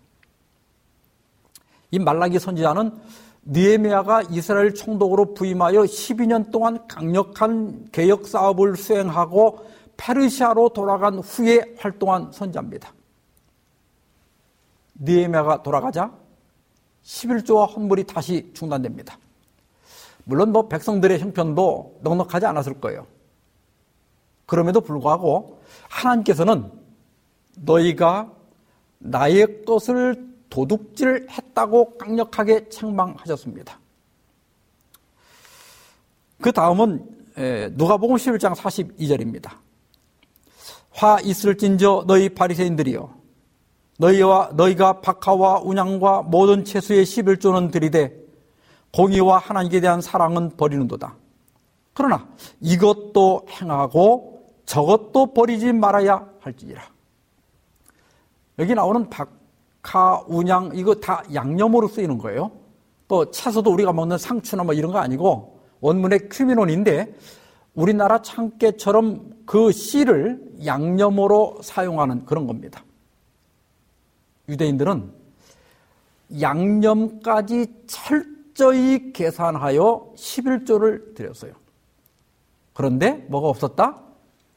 이 1.90 1.98
말라기 1.98 2.38
선지자는 2.38 2.92
니에미아가 3.46 4.22
이스라엘 4.22 4.74
총독으로 4.74 5.34
부임하여 5.34 5.82
12년 5.82 6.50
동안 6.50 6.86
강력한 6.88 7.86
개혁 7.92 8.26
사업을 8.26 8.76
수행하고 8.76 9.64
페르시아로 9.96 10.70
돌아간 10.70 11.18
후에 11.18 11.76
활동한 11.78 12.32
선자입니다. 12.32 12.92
니에미아가 15.00 15.62
돌아가자 15.62 16.12
11조와 17.02 17.74
헌물이 17.74 18.04
다시 18.04 18.50
중단됩니다. 18.54 19.18
물론 20.24 20.52
뭐 20.52 20.68
백성들의 20.68 21.18
형편도 21.18 22.00
넉넉하지 22.02 22.46
않았을 22.46 22.80
거예요. 22.80 23.06
그럼에도 24.46 24.80
불구하고 24.80 25.60
하나님께서는 25.88 26.70
너희가 27.56 28.32
나의 28.98 29.64
것을 29.64 30.34
도둑질 30.48 31.28
했다고 31.30 31.98
강력하게 31.98 32.68
책망하셨습니다. 32.68 33.78
그 36.40 36.52
다음은 36.52 37.06
누가복음 37.72 38.16
11장 38.16 38.54
42절입니다. 38.54 39.58
화 40.90 41.18
있을진저 41.20 42.04
너희 42.06 42.28
바리새인들이여 42.28 43.23
너희와 43.98 44.50
너희가 44.54 45.00
박하와 45.00 45.60
운양과 45.60 46.22
모든 46.22 46.64
채수의 46.64 47.04
11조는 47.04 47.70
들이되 47.70 48.14
공의와 48.92 49.38
하나님께 49.38 49.80
대한 49.80 50.00
사랑은 50.00 50.56
버리는도다. 50.56 51.16
그러나 51.92 52.26
이것도 52.60 53.46
행하고 53.50 54.44
저것도 54.66 55.32
버리지 55.34 55.72
말아야 55.72 56.26
할지니라. 56.40 56.82
여기 58.58 58.74
나오는 58.74 59.08
박하, 59.10 60.22
운양 60.26 60.72
이거 60.74 60.94
다 60.94 61.22
양념으로 61.32 61.88
쓰이는 61.88 62.18
거예요. 62.18 62.50
또 63.08 63.30
채소도 63.30 63.72
우리가 63.72 63.92
먹는 63.92 64.18
상추나 64.18 64.64
뭐 64.64 64.74
이런 64.74 64.92
거 64.92 64.98
아니고 64.98 65.60
원문의 65.80 66.28
큐미논인데 66.30 67.14
우리나라 67.74 68.22
참깨처럼 68.22 69.32
그 69.44 69.72
씨를 69.72 70.40
양념으로 70.64 71.58
사용하는 71.62 72.24
그런 72.24 72.46
겁니다. 72.46 72.82
유대인들은 74.48 75.12
양념까지 76.40 77.84
철저히 77.86 79.12
계산하여 79.12 80.12
11조를 80.16 81.14
드렸어요. 81.14 81.52
그런데 82.72 83.12
뭐가 83.28 83.48
없었다? 83.48 84.02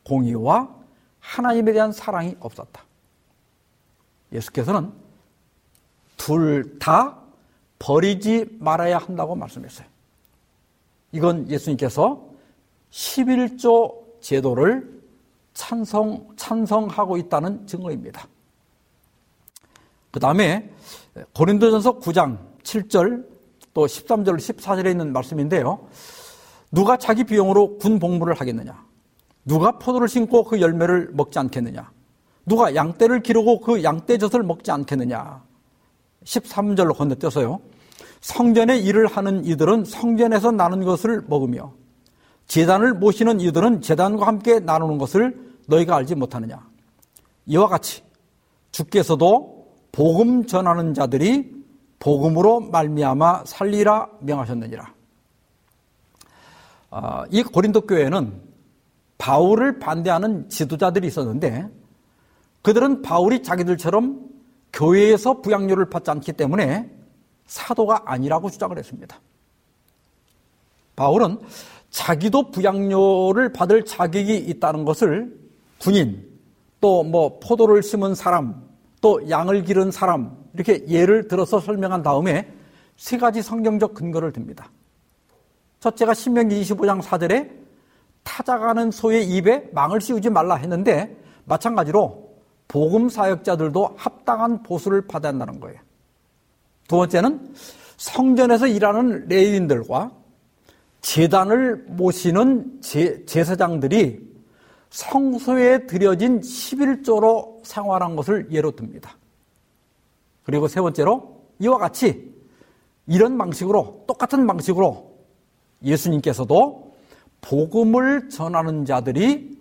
공의와 0.06 0.76
하나님에 1.20 1.74
대한 1.74 1.92
사랑이 1.92 2.36
없었다. 2.40 2.84
예수께서는 4.32 4.92
둘 6.16 6.78
다 6.80 7.18
버리지 7.80 8.58
말아야 8.60 8.98
한다고 8.98 9.36
말씀했어요. 9.36 9.88
이건 11.12 11.50
예수님께서 11.50 12.28
11조 12.92 14.22
제도를 14.22 15.02
찬성, 15.54 16.28
찬성하고 16.36 17.18
있다는 17.18 17.68
증거입니다. 17.68 18.28
그 20.18 20.20
다음에 20.20 20.68
고린도전서 21.36 22.00
9장 22.00 22.40
7절 22.64 23.24
또 23.76 23.86
13절 23.86 24.38
14절에 24.38 24.90
있는 24.90 25.14
말씀인데요. 25.14 25.88
누가 26.72 26.98
자기 26.98 27.24
비용으로 27.24 27.78
군 27.78 28.00
복무를 28.00 28.34
하겠느냐? 28.34 28.84
누가 29.46 29.78
포도를 29.78 30.08
심고 30.08 30.46
그 30.46 30.60
열매를 30.60 31.12
먹지 31.14 31.38
않겠느냐? 31.38 31.92
누가 32.48 32.74
양떼를 32.74 33.22
기르고 33.22 33.62
그 33.62 33.84
양떼 33.84 34.18
젖을 34.18 34.42
먹지 34.42 34.72
않겠느냐? 34.72 35.44
13절로 36.24 36.98
건너뛰어서요. 36.98 37.60
성전의 38.22 38.84
일을 38.86 39.06
하는 39.06 39.46
이들은 39.46 39.86
성전에서 39.86 40.50
나눈 40.50 40.84
것을 40.84 41.22
먹으며 41.28 41.74
재단을 42.48 42.96
모시는 42.96 43.40
이들은 43.40 43.82
재단과 43.82 44.26
함께 44.26 44.60
나누는 44.60 44.98
것을 44.98 45.40
너희가 45.68 45.96
알지 45.96 46.16
못하느냐? 46.16 46.68
이와 47.46 47.68
같이 47.68 48.02
주께서도 48.72 49.57
복음 49.98 50.46
전하는 50.46 50.94
자들이 50.94 51.52
복음으로 51.98 52.60
말미암아 52.60 53.46
살리라 53.46 54.08
명하셨느니라. 54.20 54.94
아, 56.92 57.26
이 57.32 57.42
고린도 57.42 57.82
교회는 57.82 58.40
바울을 59.18 59.80
반대하는 59.80 60.50
지도자들이 60.50 61.08
있었는데 61.08 61.68
그들은 62.62 63.02
바울이 63.02 63.42
자기들처럼 63.42 64.30
교회에서 64.72 65.42
부양료를 65.42 65.90
받지 65.90 66.12
않기 66.12 66.34
때문에 66.34 66.96
사도가 67.48 68.04
아니라고 68.06 68.52
주장을 68.52 68.78
했습니다. 68.78 69.20
바울은 70.96 71.40
자기도 71.90 72.52
부양료를 72.52 73.52
받을 73.52 73.84
자격이 73.84 74.38
있다는 74.38 74.86
것을 74.86 75.36
군인, 75.80 76.24
또 76.82 77.02
뭐 77.02 77.40
포도를 77.40 77.82
심은 77.82 78.14
사람, 78.14 78.67
또 79.02 79.30
양을 79.30 79.64
기른 79.64 79.92
사람, 79.92 80.36
이렇게 80.54 80.88
예를 80.88 81.28
들어서 81.28 81.60
설명한 81.60 82.04
다음에 82.04 82.52
세 82.96 83.18
가지 83.18 83.42
성경적 83.42 83.94
근거를 83.94 84.32
듭니다. 84.32 84.72
첫째가 85.80 86.14
신명기 86.14 86.62
25장 86.62 87.02
4절에 87.02 87.50
타작하는 88.24 88.92
소의 88.92 89.26
입에 89.26 89.70
망을 89.72 90.02
씌우지 90.02 90.30
말라 90.30 90.56
했는데 90.56 91.16
마찬가지로 91.46 92.28
복음 92.68 93.08
사역자들도 93.08 93.96
합당한 93.96 94.64
보수를 94.64 95.08
받아야 95.08 95.32
한다는 95.32 95.60
거예요. 95.60 95.80
두 96.88 96.98
번째는 96.98 97.54
성전에서 97.96 98.68
일하는 98.68 99.28
레인들과 99.28 100.12
재단을 101.02 101.86
모시는 101.88 102.82
제, 102.82 103.24
제사장들이 103.26 104.27
성소에 104.90 105.88
들여진 105.88 106.40
11조로 106.42 107.64
생활한 107.66 108.16
것을 108.16 108.48
예로 108.52 108.72
듭니다. 108.72 109.18
그리고 110.44 110.68
세 110.68 110.82
번째로 110.82 111.42
이와 111.60 111.78
같이 111.78 112.34
이런 113.06 113.38
방식으로 113.38 114.06
똑같은 114.08 114.48
방식으로 114.48 115.18
예수님께서도 115.84 116.96
복음을 117.42 118.30
전하는 118.30 118.86
자들이 118.86 119.58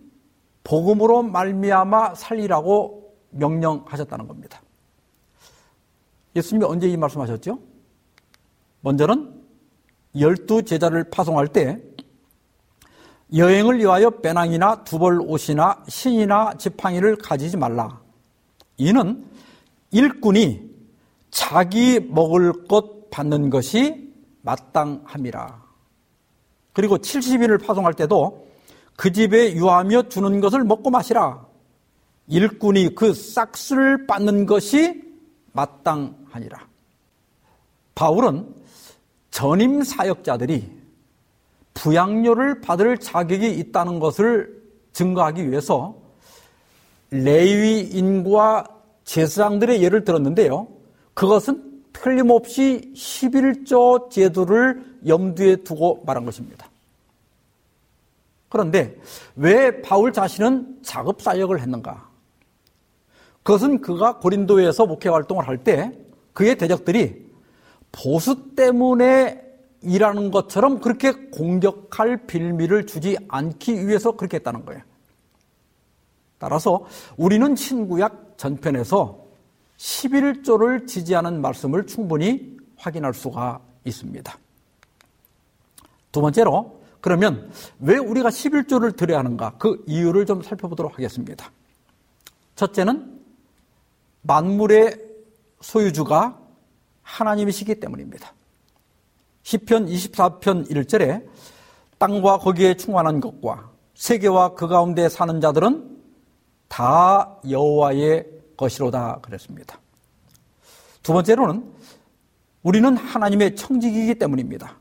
복음으로 0.65 1.23
말미암아 1.23 2.15
살리라고 2.15 3.15
명령하셨다는 3.31 4.27
겁니다. 4.27 4.63
예수님이 6.35 6.65
언제 6.65 6.89
이 6.89 6.97
말씀하셨죠? 6.97 7.59
먼저는 8.81 9.43
열두 10.19 10.63
제자를 10.65 11.11
파송할 11.11 11.49
때 11.49 11.81
여행을 13.35 13.79
위하여 13.79 14.11
배낭이나 14.11 14.85
두벌 14.85 15.21
옷이나 15.21 15.83
신이나 15.89 16.55
지팡이를 16.55 17.17
가지지 17.17 17.57
말라. 17.57 18.01
이는 18.77 19.25
일꾼이 19.91 20.71
자기 21.31 22.01
먹을 22.01 22.67
것 22.67 23.11
받는 23.11 23.51
것이 23.51 24.13
마땅함이라. 24.43 25.63
그리고 26.73 26.99
70인을 26.99 27.65
파송할 27.65 27.95
때도 27.95 28.47
그 28.97 29.13
집에 29.13 29.55
유하며 29.55 30.09
주는 30.09 30.41
것을 30.41 30.65
먹고 30.65 30.91
마시라. 30.91 31.45
일꾼이 32.29 32.95
그 32.95 33.13
싹스를 33.13 34.07
받는 34.07 34.47
것이 34.47 35.03
마땅하니라. 35.53 36.67
바울은 37.95 38.55
전임 39.31 39.83
사역자들이 39.83 40.76
부양료를 41.77 42.61
받을 42.61 42.99
자격이 42.99 43.51
있다는 43.59 44.01
것을 44.01 44.63
증거하기 44.93 45.51
위해서 45.51 45.95
레위인과 47.11 48.65
제사장들의 49.05 49.83
예를 49.83 50.05
들었는데요. 50.05 50.67
그것은 51.15 51.83
틀림없이 51.93 52.93
11조 52.95 54.11
제도를 54.11 54.85
염두에 55.07 55.57
두고 55.57 56.03
말한 56.05 56.25
것입니다. 56.25 56.69
그런데 58.49 58.97
왜 59.37 59.83
바울 59.83 60.13
자신은 60.13 60.79
작업 60.83 61.23
사역을 61.23 61.61
했는가? 61.61 62.09
그것은 63.43 63.81
그가 63.81 64.19
고린도에서 64.19 64.87
목회 64.87 65.09
활동을 65.09 65.47
할 65.47 65.59
때 65.59 65.93
그의 66.33 66.57
대적들이 66.57 67.27
보수 67.93 68.55
때문에 68.55 69.46
일하는 69.83 70.31
것처럼 70.31 70.81
그렇게 70.81 71.13
공격할 71.13 72.27
빌미를 72.27 72.87
주지 72.87 73.17
않기 73.29 73.87
위해서 73.87 74.13
그렇게 74.13 74.37
했다는 74.39 74.65
거예요. 74.65 74.83
따라서 76.39 76.87
우리는 77.17 77.57
신구약 77.57 78.35
전편에서 78.37 79.25
11조를 79.79 80.87
지지하는 80.87 81.41
말씀을 81.41 81.87
충분히 81.87 82.57
확인할 82.77 83.15
수가 83.15 83.61
있습니다. 83.85 84.39
두 86.13 86.21
번째로 86.21 86.81
그러면 87.01 87.51
왜 87.79 87.99
우리가 87.99 88.31
11조를 88.31 88.97
드려야 88.97 89.19
하는가 89.19 89.55
그 89.59 89.85
이유를 89.87 90.27
좀 90.27 90.43
살펴보도록 90.43 90.95
하겠습니다. 90.95 91.51
첫째는 92.57 93.21
만물의 94.23 94.99
소유주가 95.61 96.39
하나님이시기 97.03 97.77
때문입니다. 97.77 98.33
시편 99.47 99.87
24편 99.87 100.69
1절에 100.69 101.25
땅과 101.99 102.39
거기에 102.39 102.75
충만한 102.75 103.21
것과 103.21 103.71
세계와 103.95 104.55
그 104.55 104.67
가운데 104.67 105.09
사는 105.09 105.41
자들은 105.41 105.99
다 106.67 107.39
여호와의 107.49 108.27
것이로다 108.57 109.21
그랬습니다. 109.23 109.79
두 111.01 111.13
번째로는 111.13 111.65
우리는 112.65 112.97
하나님의 112.97 113.55
청직이기 113.55 114.17
때문입니다. 114.17 114.81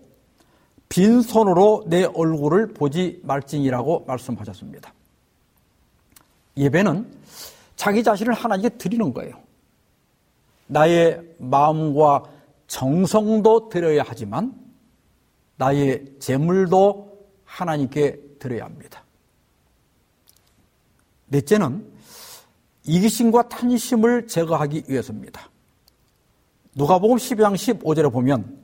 빈손으로 0.88 1.84
내 1.86 2.04
얼굴을 2.04 2.72
보지 2.72 3.20
말지니라고 3.22 4.04
말씀하셨습니다. 4.06 4.92
예배는 6.56 7.06
자기 7.76 8.02
자신을 8.02 8.32
하나님께 8.32 8.70
드리는 8.78 9.12
거예요. 9.12 9.34
나의 10.66 11.22
마음과 11.38 12.24
정성도 12.66 13.68
드려야 13.68 14.02
하지만 14.06 14.54
나의 15.56 16.04
재물도 16.18 17.26
하나님께 17.44 18.20
드려야 18.38 18.64
합니다. 18.64 19.02
넷째는 21.26 21.97
이기심과 22.88 23.48
탄심을 23.48 24.26
제거하기 24.26 24.84
위해서입니다. 24.88 25.50
누가복음 26.74 27.16
12장 27.16 27.54
15절에 27.54 28.10
보면 28.10 28.58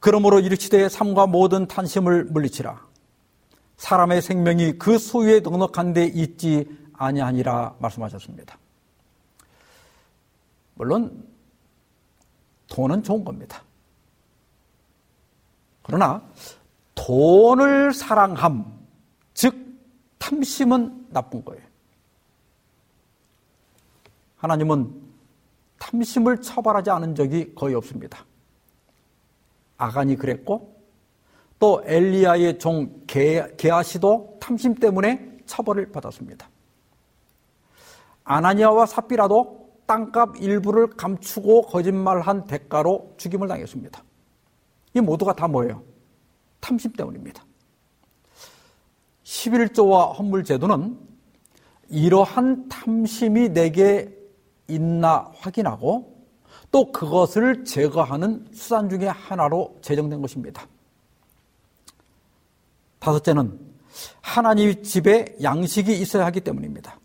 그러므로 0.00 0.40
이르치되 0.40 0.88
삶과 0.88 1.26
모든 1.26 1.68
탄심을 1.68 2.24
물리치라. 2.24 2.88
사람의 3.76 4.22
생명이 4.22 4.78
그 4.78 4.98
소유에 4.98 5.40
넉넉한 5.40 5.92
데 5.92 6.04
있지 6.06 6.68
아니하니라 6.94 7.76
말씀하셨습니다. 7.78 8.58
물론 10.74 11.26
돈은 12.68 13.02
좋은 13.02 13.24
겁니다. 13.24 13.62
그러나 15.82 16.22
돈을 16.94 17.92
사랑함, 17.92 18.64
즉 19.34 19.54
탐심은 20.18 21.08
나쁜 21.10 21.44
거예요. 21.44 21.69
하나님은 24.40 24.90
탐심을 25.78 26.40
처벌하지 26.40 26.90
않은 26.90 27.14
적이 27.14 27.54
거의 27.54 27.74
없습니다. 27.74 28.24
아간이 29.76 30.16
그랬고 30.16 30.80
또 31.58 31.82
엘리야의 31.84 32.58
종 32.58 33.02
게하시도 33.06 34.38
탐심 34.40 34.74
때문에 34.74 35.38
처벌을 35.44 35.92
받았습니다. 35.92 36.48
아나니아와 38.24 38.86
삽비라도 38.86 39.68
땅값 39.86 40.36
일부를 40.40 40.88
감추고 40.88 41.62
거짓말한 41.62 42.46
대가로 42.46 43.12
죽임을 43.18 43.48
당했습니다. 43.48 44.02
이 44.94 45.00
모두가 45.00 45.34
다 45.34 45.48
뭐예요? 45.48 45.82
탐심 46.60 46.92
때문입니다. 46.92 47.44
11조와 49.24 50.16
헌물 50.16 50.44
제도는 50.44 50.98
이러한 51.88 52.68
탐심이 52.68 53.50
내게 53.50 54.19
있나 54.70 55.30
확인하고 55.36 56.20
또 56.70 56.92
그것을 56.92 57.64
제거하는 57.64 58.46
수단 58.52 58.88
중의 58.88 59.10
하나로 59.10 59.78
제정된 59.82 60.20
것입니다. 60.20 60.66
다섯째는 63.00 63.58
하나님 64.20 64.82
집에 64.82 65.36
양식이 65.42 65.92
있어야 66.00 66.26
하기 66.26 66.40
때문입니다. 66.40 66.98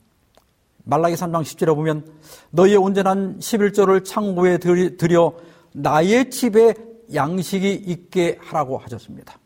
말라기 0.84 1.16
3장 1.16 1.42
10절에 1.42 1.74
보면 1.74 2.08
너희의 2.52 2.78
온전한 2.78 3.40
11조를 3.40 4.06
창고에 4.06 4.58
들여 4.58 5.36
나의 5.72 6.30
집에 6.30 6.76
양식이 7.14 7.74
있게 7.74 8.38
하라고 8.40 8.78
하셨습니다. 8.78 9.40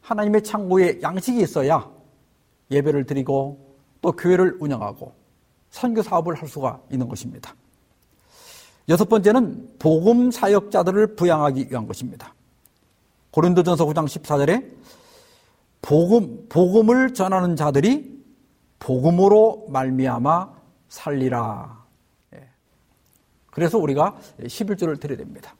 하나님의 0.00 0.42
창고에 0.42 1.00
양식이 1.02 1.40
있어야 1.42 1.90
예배를 2.70 3.04
드리고 3.04 3.76
또 4.00 4.12
교회를 4.12 4.56
운영하고 4.60 5.12
선교 5.70 6.02
사업을 6.02 6.34
할 6.34 6.48
수가 6.48 6.80
있는 6.90 7.08
것입니다. 7.08 7.54
여섯 8.88 9.08
번째는 9.08 9.74
복음 9.78 10.30
사역자들을 10.30 11.16
부양하기 11.16 11.68
위한 11.70 11.86
것입니다. 11.86 12.34
고린도전서 13.30 13.84
9장 13.86 14.06
14절에 14.06 14.72
복음 15.82 16.46
복음을 16.48 17.12
전하는 17.14 17.54
자들이 17.54 18.18
복음으로 18.78 19.66
말미암아 19.68 20.52
살리라. 20.88 21.84
예. 22.34 22.48
그래서 23.50 23.78
우리가 23.78 24.16
11절을 24.40 25.00
드려야 25.00 25.18
됩니다. 25.18 25.54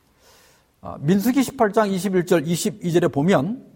아, 0.80 0.96
민수기 1.00 1.40
18장 1.40 1.94
21절 1.94 2.46
22절에 2.46 3.12
보면 3.12 3.66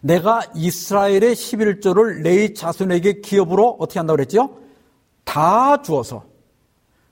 내가 0.00 0.42
이스라엘의 0.54 1.34
11조를 1.34 2.22
레이 2.22 2.54
자손에게 2.54 3.20
기업으로 3.20 3.76
어떻게 3.80 3.98
한다고 3.98 4.16
그랬죠? 4.16 4.67
다 5.28 5.82
주어서 5.82 6.24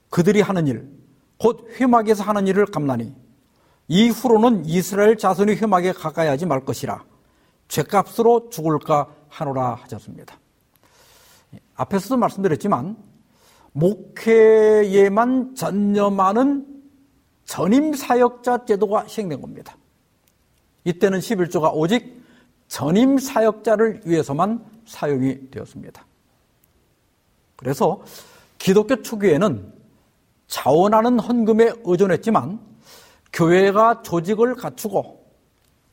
그들이 0.08 0.40
하는 0.40 0.66
일, 0.66 0.88
곧 1.36 1.68
회막에서 1.78 2.24
하는 2.24 2.46
일을 2.46 2.64
감나니 2.64 3.14
이후로는 3.88 4.64
이스라엘 4.64 5.18
자손이 5.18 5.56
회막에 5.56 5.92
가까이 5.92 6.26
하지 6.26 6.46
말 6.46 6.64
것이라 6.64 7.04
죄값으로 7.68 8.48
죽을까 8.48 9.08
하노라 9.28 9.74
하셨습니다. 9.82 10.38
앞에서도 11.74 12.16
말씀드렸지만 12.16 12.96
목회에만 13.72 15.54
전념하는 15.54 16.66
전임 17.44 17.92
사역자 17.92 18.64
제도가 18.64 19.08
시행된 19.08 19.42
겁니다. 19.42 19.76
이때는 20.84 21.18
11조가 21.18 21.72
오직 21.74 22.24
전임 22.66 23.18
사역자를 23.18 24.00
위해서만 24.06 24.64
사용이 24.86 25.50
되었습니다. 25.50 26.06
그래서 27.56 28.02
기독교 28.58 29.02
초기에는 29.02 29.72
자원하는 30.46 31.18
헌금에 31.18 31.72
의존했지만 31.84 32.60
교회가 33.32 34.02
조직을 34.02 34.54
갖추고 34.54 35.26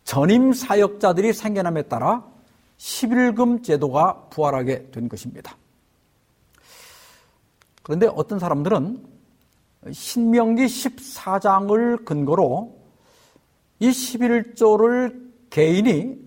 전임 0.03 0.53
사역자들이 0.53 1.33
생겨남에 1.33 1.83
따라 1.83 2.23
11금 2.77 3.63
제도가 3.63 4.27
부활하게 4.29 4.91
된 4.91 5.07
것입니다. 5.09 5.57
그런데 7.81 8.07
어떤 8.07 8.39
사람들은 8.39 9.05
신명기 9.91 10.65
14장을 10.65 12.05
근거로 12.05 12.77
이 13.79 13.89
11조를 13.89 15.21
개인이 15.49 16.17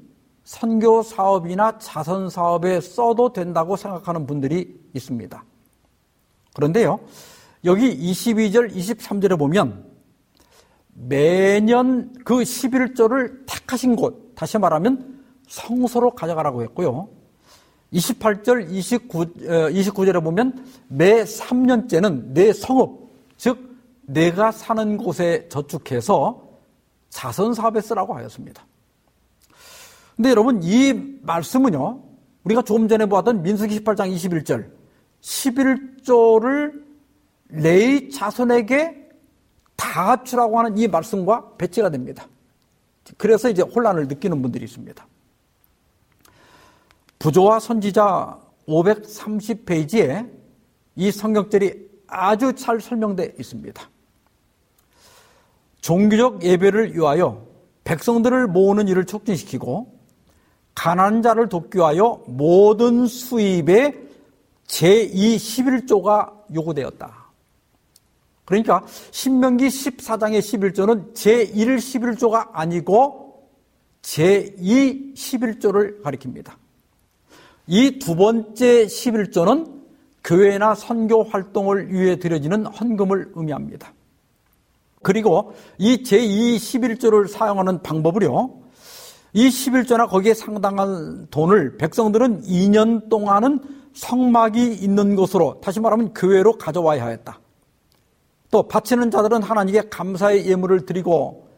선교 0.45 1.03
사업이나 1.03 1.79
자선 1.79 2.29
사업에 2.29 2.81
써도 2.81 3.33
된다고 3.33 3.77
생각하는 3.77 4.27
분들이 4.27 4.79
있습니다. 4.97 5.45
그런데요, 6.55 7.01
여기 7.65 7.97
22절, 7.97 8.75
23절에 8.75 9.39
보면 9.39 9.85
매년 10.95 12.13
그 12.25 12.37
11조를 12.37 13.47
택하신 13.47 13.97
곳, 13.97 14.35
다시 14.35 14.59
말하면 14.59 15.23
성소로 15.49 16.13
가져가라고 16.13 16.63
했고요. 16.63 17.09
28절, 17.93 18.71
29, 18.71 19.35
29절에 19.37 20.23
보면 20.23 20.67
매 20.89 21.23
3년째는 21.25 22.33
내 22.33 22.53
성읍, 22.53 23.09
즉, 23.37 23.77
내가 24.03 24.53
사는 24.53 24.97
곳에 24.97 25.49
저축해서 25.49 26.43
자선 27.09 27.55
사업에 27.55 27.81
쓰라고 27.81 28.15
하였습니다. 28.15 28.67
근데 30.15 30.31
여러분, 30.31 30.61
이 30.63 30.95
말씀은요, 31.23 32.03
우리가 32.45 32.63
조금 32.63 32.89
전에 32.89 33.07
보았던 33.07 33.43
민수기 33.43 33.81
18장 33.81 34.15
21절, 34.15 34.71
11조를 35.27 36.85
레이 37.49 38.11
자손에게 38.11 39.09
다 39.77 40.23
주라고 40.23 40.59
하는 40.59 40.79
이 40.79 40.87
말씀과 40.87 41.57
배치가 41.59 41.91
됩니다. 41.91 42.29
그래서 43.17 43.49
이제 43.49 43.63
혼란을 43.63 44.09
느끼는 44.09 44.41
분들이 44.41 44.65
있습니다. 44.65 45.07
부조와 47.19 47.61
선지자 47.61 48.39
530페이지에 48.69 50.31
이 50.97 51.11
성경절이 51.11 51.87
아주 52.07 52.55
잘 52.55 52.81
설명되어 52.81 53.31
있습니다. 53.39 53.91
종교적 55.81 56.43
예배를 56.43 56.95
위하여 56.95 57.47
백성들을 57.85 58.49
모으는 58.49 58.89
일을 58.89 59.05
촉진시키고 59.05 59.93
가난한 60.75 61.23
자를 61.23 61.49
돕기 61.49 61.79
위하여 61.79 62.23
모든 62.27 63.07
수입의 63.07 64.06
제2 64.67 65.37
11조가 65.37 66.55
요구되었다. 66.55 67.27
그러니까 68.45 68.85
신명기 69.11 69.67
14장의 69.67 70.39
11조는 70.39 71.15
제1 71.15 71.77
11조가 71.79 72.51
아니고 72.53 73.49
제2 74.03 75.15
11조를 75.15 76.03
가리킵니다. 76.03 76.53
이 77.67 77.99
두 77.99 78.15
번째 78.15 78.87
11조는 78.87 79.75
교회나 80.23 80.75
선교 80.75 81.25
활동을 81.25 81.93
위해 81.93 82.17
드려지는 82.17 82.67
헌금을 82.67 83.33
의미합니다. 83.35 83.93
그리고 85.03 85.55
이 85.79 86.03
제2 86.03 86.57
11조를 86.57 87.29
사용하는 87.29 87.83
방법을요. 87.83 88.63
이 89.33 89.49
11조나 89.49 90.09
거기에 90.09 90.35
상당한 90.35 91.27
돈을 91.31 91.77
백성들은 91.77 92.43
2년 92.43 93.09
동안은 93.09 93.61
성막이 93.97 94.75
있는 94.75 95.17
곳으로 95.17 95.59
다시 95.61 95.81
말하면 95.81 96.13
교회로 96.15 96.59
가져와야 96.59 97.05
하였다. 97.05 97.41
또 98.51 98.63
바치는 98.63 99.11
자들은 99.11 99.43
하나님께 99.43 99.89
감사의 99.89 100.47
예물을 100.47 100.87
드리고 100.87 101.49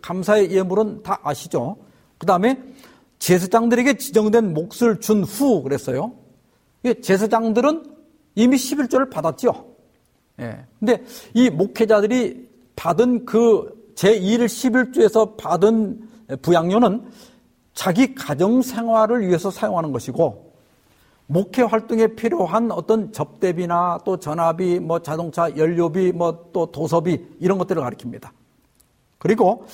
감사의 0.00 0.52
예물은 0.52 1.02
다 1.02 1.20
아시죠? 1.22 1.76
그 2.16 2.26
다음에 2.26 2.60
제사장들에게 3.18 3.98
지정된 3.98 4.54
몫을 4.54 5.00
준 5.00 5.24
후 5.24 5.62
그랬어요. 5.62 6.12
제사장들은 7.02 7.84
이미 8.36 8.56
11조를 8.56 9.10
받았죠. 9.10 9.74
예. 10.40 10.64
근데 10.78 11.02
이 11.34 11.50
목회자들이 11.50 12.48
받은 12.76 13.24
그 13.24 13.92
제1 13.96 14.44
11조에서 14.46 15.36
받은 15.36 16.08
부양료는 16.42 17.10
자기 17.74 18.14
가정 18.14 18.62
생활을 18.62 19.26
위해서 19.26 19.50
사용하는 19.50 19.90
것이고 19.90 20.47
목회 21.30 21.62
활동에 21.62 22.06
필요한 22.08 22.72
어떤 22.72 23.12
접대비나 23.12 23.98
또 24.04 24.16
전화비, 24.18 24.80
뭐 24.80 25.00
자동차 25.00 25.54
연료비, 25.56 26.12
뭐 26.12 26.50
또 26.52 26.66
도서비 26.72 27.36
이런 27.38 27.58
것들을 27.58 27.82
가리킵니다. 27.82 28.30
그리고 29.18 29.66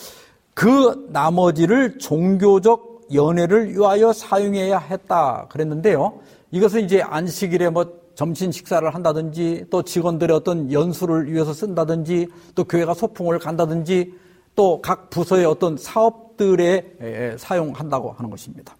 그 0.52 1.06
나머지를 1.10 1.98
종교적 1.98 3.08
연애를 3.14 3.70
위하여 3.70 4.12
사용해야 4.12 4.78
했다 4.78 5.46
그랬는데요. 5.48 6.18
이것은 6.50 6.84
이제 6.84 7.00
안식일에 7.02 7.70
뭐 7.70 7.86
점심 8.16 8.50
식사를 8.50 8.92
한다든지 8.92 9.66
또 9.70 9.82
직원들의 9.82 10.34
어떤 10.36 10.72
연수를 10.72 11.32
위해서 11.32 11.52
쓴다든지 11.52 12.28
또 12.54 12.64
교회가 12.64 12.94
소풍을 12.94 13.38
간다든지 13.38 14.14
또 14.56 14.80
각 14.80 15.10
부서의 15.10 15.44
어떤 15.46 15.76
사업들에 15.76 17.36
사용한다고 17.38 18.12
하는 18.12 18.30
것입니다. 18.30 18.76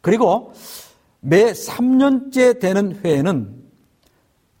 그리고 0.00 0.52
매 1.24 1.52
3년째 1.52 2.58
되는 2.58 2.96
회에는 2.96 3.62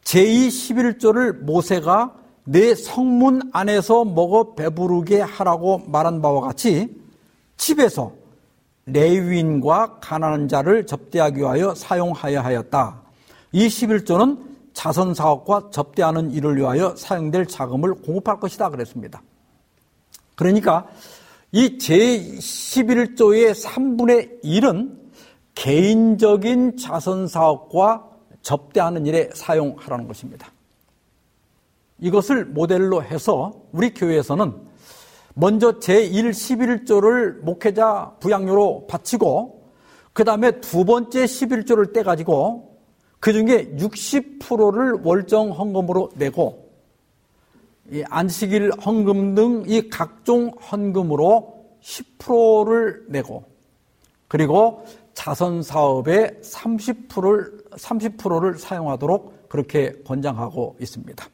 제2 0.04 0.46
11조를 0.46 1.32
모세가 1.40 2.14
내 2.44 2.74
성문 2.74 3.50
안에서 3.52 4.04
먹어 4.04 4.54
배부르게 4.54 5.20
하라고 5.20 5.82
말한 5.86 6.22
바와 6.22 6.40
같이 6.40 6.88
집에서 7.56 8.12
레위인과 8.86 9.98
가난한 10.00 10.46
자를 10.46 10.86
접대하기 10.86 11.40
위하여 11.40 11.74
사용하여야 11.74 12.44
하였다. 12.44 13.02
이 13.50 13.66
11조는 13.66 14.38
자선 14.72 15.14
사업과 15.14 15.70
접대하는 15.72 16.30
일을 16.30 16.56
위하여 16.58 16.94
사용될 16.96 17.46
자금을 17.46 17.94
공급할 17.94 18.38
것이다 18.38 18.70
그랬습니다. 18.70 19.20
그러니까 20.36 20.86
이 21.50 21.76
제11조의 21.78 23.52
3분의 23.52 24.42
1은 24.44 25.01
개인적인 25.54 26.76
자선 26.76 27.26
사업과 27.28 28.08
접대하는 28.42 29.06
일에 29.06 29.30
사용하라는 29.34 30.08
것입니다. 30.08 30.48
이것을 32.00 32.46
모델로 32.46 33.02
해서 33.04 33.52
우리 33.72 33.94
교회에서는 33.94 34.52
먼저 35.34 35.78
제1 35.78 36.30
11조를 36.30 37.40
목회자 37.42 38.16
부양료로 38.20 38.86
바치고 38.88 39.62
그 40.12 40.24
다음에 40.24 40.60
두 40.60 40.84
번째 40.84 41.24
11조를 41.24 41.92
떼가지고 41.92 42.76
그 43.20 43.32
중에 43.32 43.76
60%를 43.76 45.00
월정 45.04 45.52
헌금으로 45.52 46.10
내고 46.16 46.70
이 47.90 48.02
안식일 48.08 48.72
헌금 48.84 49.34
등 49.34 49.64
이 49.66 49.88
각종 49.88 50.48
헌금으로 50.48 51.62
10%를 51.82 53.04
내고 53.08 53.44
그리고 54.28 54.84
자선 55.14 55.62
사업의 55.62 56.40
30%를 56.42 57.64
30%를 57.72 58.58
사용하도록 58.58 59.48
그렇게 59.48 59.92
권장하고 60.04 60.76
있습니다. 60.80 61.26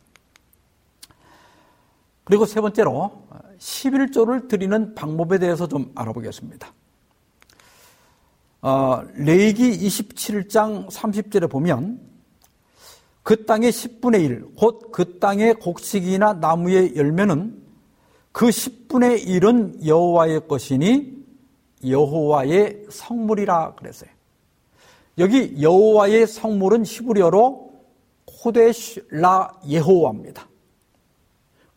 그리고 2.25 2.45
세 2.45 2.61
번째로 2.61 3.25
11조를 3.59 4.49
드리는 4.49 4.95
방법에 4.95 5.39
대해서 5.39 5.67
좀 5.67 5.91
알아보겠습니다. 5.95 6.73
어, 8.61 9.03
레이기 9.15 9.71
27장 9.79 10.89
30절에 10.91 11.49
보면 11.49 12.01
그 13.23 13.45
땅의 13.45 13.71
10분의 13.71 14.25
1, 14.25 14.55
곧 14.57 14.91
그 14.91 15.19
땅의 15.19 15.55
곡식이나 15.55 16.35
나무의 16.35 16.97
열매는 16.97 17.63
그 18.33 18.49
10분의 18.49 19.27
1은 19.27 19.87
여호와의 19.87 20.49
것이니 20.49 21.18
여호와의 21.87 22.87
성물이라 22.91 23.75
그랬어요. 23.75 24.11
여기 25.19 25.61
여호와의 25.61 26.27
성물은 26.27 26.85
히브리어로 26.85 27.69
코데라 28.25 29.61
예호와입니다. 29.67 30.49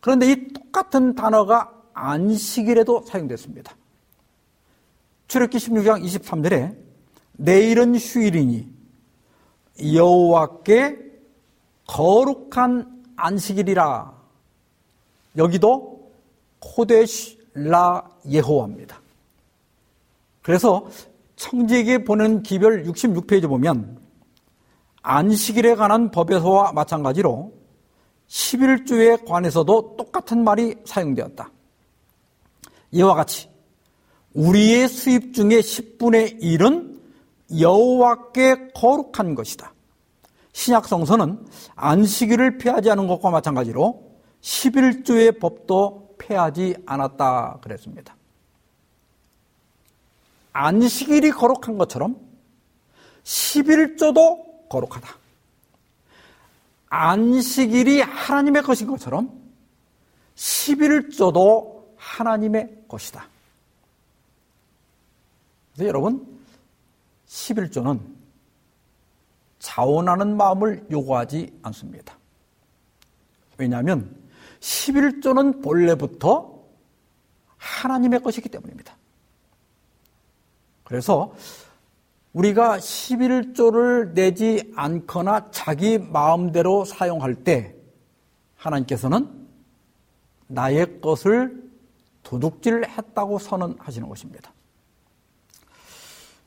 그런데 0.00 0.30
이 0.30 0.48
똑같은 0.52 1.14
단어가 1.14 1.72
안식일에도 1.92 3.02
사용됐습니다. 3.02 3.76
출애기 5.28 5.58
16장 5.58 6.04
23절에 6.04 6.76
내일은 7.32 7.96
휴일이니 7.96 8.70
여호와께 9.94 10.98
거룩한 11.86 13.04
안식일이라 13.16 14.22
여기도 15.36 16.12
코데시라 16.60 18.08
예호와입니다. 18.28 19.01
그래서 20.42 20.86
청지에게 21.36 22.04
보낸 22.04 22.42
기별 22.42 22.84
66페이지 22.84 23.48
보면 23.48 23.98
안식일에 25.02 25.74
관한 25.74 26.10
법에서와 26.10 26.72
마찬가지로 26.72 27.52
11주에 28.28 29.26
관해서도 29.26 29.96
똑같은 29.96 30.44
말이 30.44 30.76
사용되었다. 30.84 31.50
이와 32.92 33.14
같이 33.14 33.50
우리의 34.34 34.88
수입 34.88 35.34
중에 35.34 35.60
10분의 35.60 36.40
1은 36.40 37.00
여호와께 37.58 38.68
거룩한 38.74 39.34
것이다. 39.34 39.74
신약 40.52 40.86
성서는 40.86 41.46
안식일을 41.74 42.58
폐하지 42.58 42.90
않은 42.90 43.06
것과 43.06 43.30
마찬가지로 43.30 44.12
11조의 44.40 45.40
법도 45.40 46.16
폐하지 46.18 46.76
않았다 46.86 47.58
그랬습니다. 47.62 48.16
안식일이 50.52 51.30
거룩한 51.30 51.78
것처럼 51.78 52.16
11조도 53.24 54.68
거룩하다. 54.68 55.08
안식일이 56.88 58.00
하나님의 58.00 58.62
것인 58.62 58.86
것처럼 58.86 59.30
11조도 60.34 61.84
하나님의 61.96 62.84
것이다. 62.88 63.26
그래서 65.72 65.88
여러분, 65.88 66.40
11조는 67.26 68.00
자원하는 69.58 70.36
마음을 70.36 70.86
요구하지 70.90 71.58
않습니다. 71.62 72.18
왜냐하면 73.56 74.14
11조는 74.60 75.62
본래부터 75.62 76.62
하나님의 77.56 78.20
것이기 78.22 78.48
때문입니다. 78.48 78.96
그래서 80.92 81.32
우리가 82.34 82.76
11조를 82.76 84.12
내지 84.12 84.70
않거나 84.76 85.50
자기 85.50 85.96
마음대로 85.96 86.84
사용할 86.84 87.34
때 87.34 87.74
하나님께서는 88.56 89.48
나의 90.48 91.00
것을 91.00 91.62
도둑질 92.22 92.86
했다고 92.86 93.38
선언하시는 93.38 94.06
것입니다. 94.06 94.52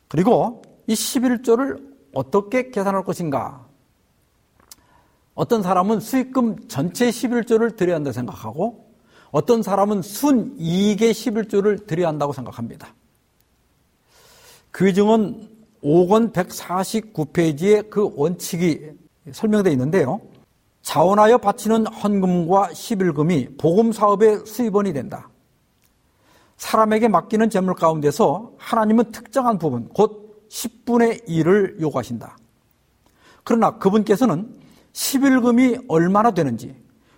그리고 0.09 0.61
이 0.85 0.93
11조를 0.93 1.95
어떻게 2.13 2.69
계산할 2.69 3.03
것인가? 3.03 3.65
어떤 5.33 5.63
사람은 5.63 6.01
수익금 6.01 6.67
전체 6.67 7.09
11조를 7.09 7.75
드려야 7.75 7.95
한다 7.95 8.11
생각하고 8.11 8.93
어떤 9.31 9.63
사람은 9.63 10.03
순 10.03 10.55
2개 10.59 11.09
11조를 11.09 11.87
드려야 11.87 12.09
한다고 12.09 12.31
생각합니다. 12.31 12.93
규정은 14.75 15.47
5권 15.81 16.33
149페이지에 16.33 17.89
그 17.89 18.11
원칙이 18.13 18.81
설명되어 19.31 19.71
있는데요. 19.71 20.19
자원하여 20.81 21.37
바치는 21.37 21.87
헌금과 21.87 22.69
11금이 22.73 23.57
복음 23.57 23.93
사업의 23.93 24.45
수입원이 24.45 24.91
된다. 24.91 25.29
사람에게 26.57 27.07
맡기는 27.07 27.49
재물 27.49 27.73
가운데서 27.73 28.51
하나님은 28.57 29.11
특정한 29.11 29.57
부분, 29.57 29.87
곧 29.89 30.45
10분의 30.49 31.25
1을 31.25 31.79
요구하신다. 31.79 32.37
그러나 33.45 33.77
그분께서는 33.77 34.55
11금이 34.91 35.85
얼마나 35.87 36.31
되는지, 36.31 36.75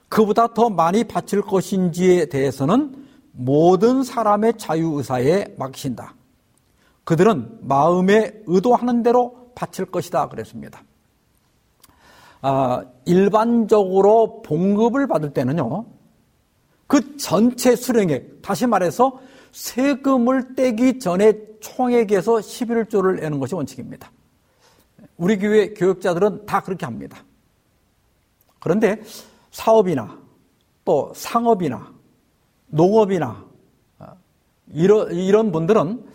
그보다 0.09 0.53
더 0.53 0.69
많이 0.69 1.03
바칠 1.03 1.41
것인지에 1.41 2.27
대해서는 2.27 3.07
모든 3.31 4.03
사람의 4.03 4.57
자유의사에 4.57 5.55
맡기신다. 5.57 6.16
그들은 7.07 7.59
마음에 7.61 8.33
의도하는 8.47 9.01
대로 9.01 9.49
바칠 9.55 9.85
것이다. 9.85 10.27
그랬습니다. 10.27 10.83
아, 12.41 12.83
일반적으로 13.05 14.41
봉급을 14.41 15.07
받을 15.07 15.31
때는요, 15.31 15.85
그 16.85 17.15
전체 17.15 17.77
수령액, 17.77 18.41
다시 18.41 18.67
말해서 18.67 19.21
세금을 19.53 20.55
떼기 20.55 20.99
전에 20.99 21.31
총액에서 21.61 22.33
11조를 22.33 23.21
내는 23.21 23.39
것이 23.39 23.55
원칙입니다. 23.55 24.11
우리 25.15 25.37
교회 25.39 25.73
교육자들은 25.73 26.45
다 26.45 26.59
그렇게 26.59 26.85
합니다. 26.85 27.23
그런데 28.59 29.01
사업이나 29.51 30.19
또 30.83 31.13
상업이나 31.15 31.89
농업이나 32.67 33.45
이런, 34.73 35.13
이런 35.13 35.53
분들은 35.53 36.05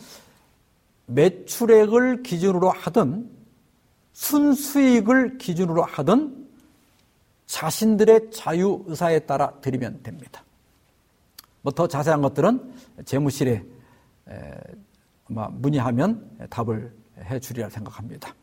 매출액을 1.07 2.23
기준으로 2.23 2.71
하든 2.71 3.31
순수익을 4.13 5.39
기준으로 5.39 5.83
하든 5.83 6.49
자신들의 7.47 8.31
자유 8.31 8.85
의사에 8.87 9.21
따라 9.21 9.53
드리면 9.61 10.03
됩니다. 10.03 10.43
뭐 11.63 11.73
더 11.73 11.87
자세한 11.87 12.23
것들은 12.23 12.75
재무실에 13.05 13.65
문의하면 15.29 16.49
답을 16.51 16.93
해 17.25 17.39
주리라 17.39 17.69
생각합니다. 17.71 18.35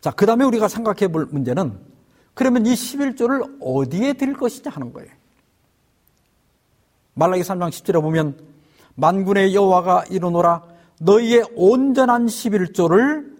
자, 0.00 0.10
그 0.10 0.26
다음에 0.26 0.44
우리가 0.44 0.68
생각해 0.68 1.08
볼 1.08 1.26
문제는 1.26 1.78
그러면 2.34 2.66
이 2.66 2.74
11조를 2.74 3.58
어디에 3.60 4.14
드릴 4.14 4.34
것이냐 4.34 4.70
하는 4.70 4.92
거예요. 4.92 5.10
말라기 7.14 7.42
3장 7.42 7.70
10절에 7.70 8.02
보면 8.02 8.38
만군의 8.96 9.54
여호와가 9.54 10.04
이르노라 10.10 10.73
너희의 11.04 11.44
온전한 11.54 12.26
11조를 12.26 13.34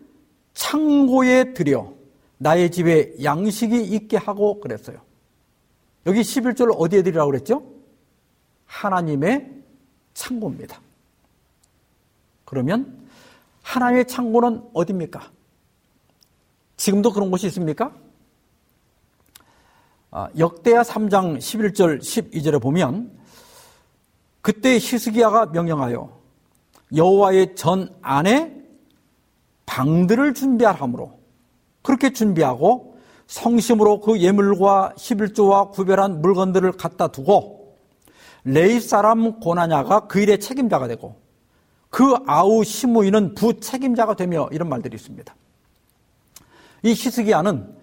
창고에 0.53 1.55
들여 1.55 1.95
나의 2.37 2.71
집에 2.71 3.15
양식이 3.23 3.83
있게 3.83 4.17
하고 4.17 4.61
그랬어요. 4.61 4.99
여기 6.07 6.21
11조를 6.21 6.75
어디에 6.77 7.03
드리라고 7.03 7.31
그랬죠? 7.31 7.63
하나님의 8.67 9.51
창고입니다. 10.13 10.81
그러면 12.45 13.09
하나님의 13.63 14.07
창고는 14.07 14.63
어디입니까? 14.75 15.31
지금도 16.77 17.13
그런 17.13 17.31
곳이 17.31 17.47
있습니까? 17.47 17.95
아, 20.11 20.29
역대하 20.39 20.83
3장 20.83 21.39
11절 21.39 22.01
12절에 22.01 22.61
보면 22.61 23.11
그때 24.43 24.75
히스기야가 24.75 25.47
명령하여 25.47 26.24
여호와의 26.97 27.55
전 27.55 27.95
안에 28.03 28.55
방들을 29.67 30.35
준비하므로 30.35 31.19
그렇게 31.83 32.13
준비하고 32.13 32.97
성심으로 33.27 34.01
그 34.01 34.21
예물과 34.21 34.95
11조와 34.97 35.71
구별한 35.71 36.21
물건들을 36.21 36.73
갖다 36.73 37.09
두고 37.09 37.79
레이 38.45 38.81
사람 38.81 39.41
고나냐가 39.41 40.07
그 40.07 40.21
일의 40.21 40.39
책임자가 40.39 40.87
되고 40.89 41.17
그 41.89 42.17
아우 42.27 42.65
시무이는 42.65 43.35
부책임자가 43.35 44.17
되며 44.17 44.49
이런 44.53 44.69
말들이 44.69 44.97
있습니다. 44.97 45.35
이 46.83 46.91
히스기야는 46.91 47.75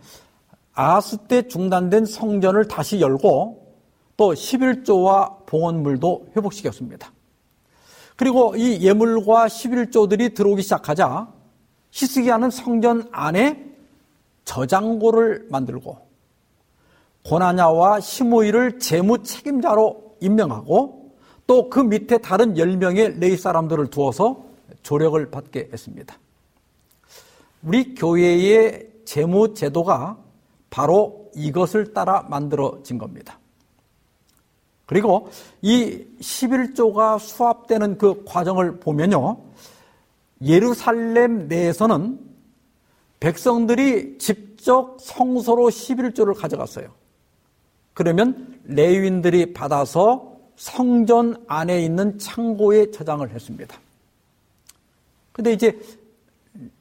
아스 0.74 1.18
때 1.28 1.47
중단된 1.47 2.05
성전을 2.05 2.68
다시 2.68 3.01
열고 3.01 3.76
또 4.18 4.34
11조와 4.34 5.45
봉헌물도 5.45 6.34
회복시켰습니다. 6.36 7.12
그리고 8.22 8.55
이 8.55 8.80
예물과 8.84 9.47
11조들이 9.47 10.36
들어오기 10.36 10.61
시작하자 10.61 11.28
히스기야는 11.89 12.51
성전 12.51 13.09
안에 13.11 13.65
저장고를 14.45 15.47
만들고 15.49 15.97
고나냐와 17.26 17.99
시모이를 17.99 18.78
재무 18.78 19.24
책임자로 19.24 20.17
임명하고 20.19 21.15
또 21.47 21.67
그 21.72 21.80
밑에 21.80 22.19
다른 22.19 22.53
10명의 22.53 23.17
레이 23.17 23.36
사람들을 23.36 23.88
두어서 23.88 24.43
조력을 24.84 25.32
받게 25.32 25.69
했습니다. 25.74 26.15
우리 27.63 27.95
교회의 27.95 28.88
재무 29.03 29.55
제도가 29.55 30.19
바로 30.69 31.32
이것을 31.34 31.95
따라 31.95 32.22
만들어진 32.30 32.99
겁니다. 32.99 33.41
그리고 34.92 35.30
이 35.62 36.04
11조가 36.20 37.18
수합되는 37.18 37.98
그 37.98 38.26
과정을 38.26 38.82
보면요. 38.82 39.38
예루살렘 40.44 41.48
내에서는 41.48 42.20
백성들이 43.22 44.18
직접 44.18 44.98
성소로 45.00 45.70
11조를 45.70 46.38
가져갔어요. 46.38 46.89
그러면 47.94 48.60
레위인들이 48.66 49.54
받아서 49.54 50.34
성전 50.58 51.42
안에 51.48 51.86
있는 51.86 52.20
창고에 52.20 52.92
저장을 52.92 53.30
했습니다. 53.30 53.80
근데 55.32 55.54
이제 55.54 55.80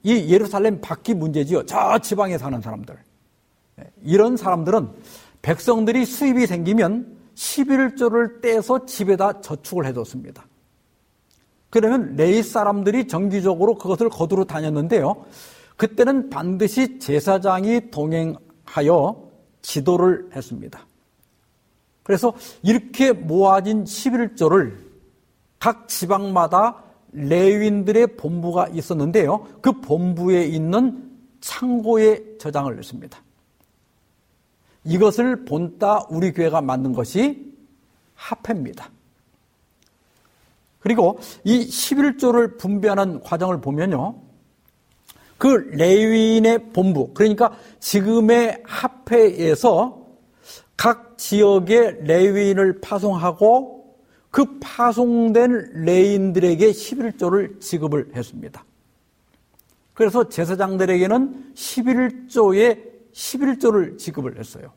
이 0.03 0.33
예루살렘 0.33 0.81
밖이 0.81 1.15
문제지요. 1.15 1.65
저 1.65 1.97
지방에 2.01 2.39
사는 2.39 2.61
사람들. 2.61 2.99
이런 4.03 4.37
사람들은 4.37 4.89
백성들이 5.43 6.05
수입이 6.05 6.49
생기면 6.49 7.20
11조를 7.41 8.43
떼서 8.43 8.85
집에다 8.85 9.41
저축을 9.41 9.87
해뒀습니다. 9.87 10.47
그러면 11.71 12.17
레이 12.17 12.43
사람들이 12.43 13.09
정기적으로 13.09 13.77
그것을 13.77 14.11
거두러 14.11 14.45
다녔는데요. 14.45 15.25
그때는 15.77 16.29
반드시 16.29 16.99
제사장이 16.99 17.91
동행하여 17.91 19.31
지도를 19.63 20.31
했습니다. 20.35 20.87
그래서 22.03 22.35
이렇게 22.63 23.13
모아진 23.13 23.85
11조를 23.85 24.77
각 25.59 25.89
지방마다 25.89 26.83
레윈들의 27.13 28.17
본부가 28.17 28.69
있었는데요. 28.69 29.47
그 29.63 29.81
본부에 29.81 30.45
있는 30.45 31.11
창고에 31.41 32.37
저장을 32.39 32.79
했습니다. 32.79 33.23
이것을 34.85 35.45
본따 35.45 36.07
우리 36.09 36.33
교회가 36.33 36.61
만든 36.61 36.93
것이 36.93 37.53
합회입니다. 38.15 38.91
그리고 40.81 41.19
이 41.45 41.67
11조를 41.67 42.59
분배하는 42.59 43.21
과정을 43.21 43.61
보면요. 43.61 44.17
그 45.39 45.47
레위인의 45.73 46.73
본부, 46.73 47.13
그러니까 47.15 47.57
지금의 47.79 48.63
합회에서 48.65 50.07
각 50.77 51.17
지역의 51.19 52.05
레위인을 52.05 52.81
파송하고 52.81 53.97
그 54.31 54.59
파송된 54.61 55.85
레인들에게 55.85 56.71
11조를 56.71 57.61
지급을 57.61 58.13
했습니다. 58.15 58.65
그래서 59.93 60.29
제사장들에게는 60.29 61.53
11조의 61.55 62.90
11조를 63.13 63.99
지급을 63.99 64.39
했어요. 64.39 64.73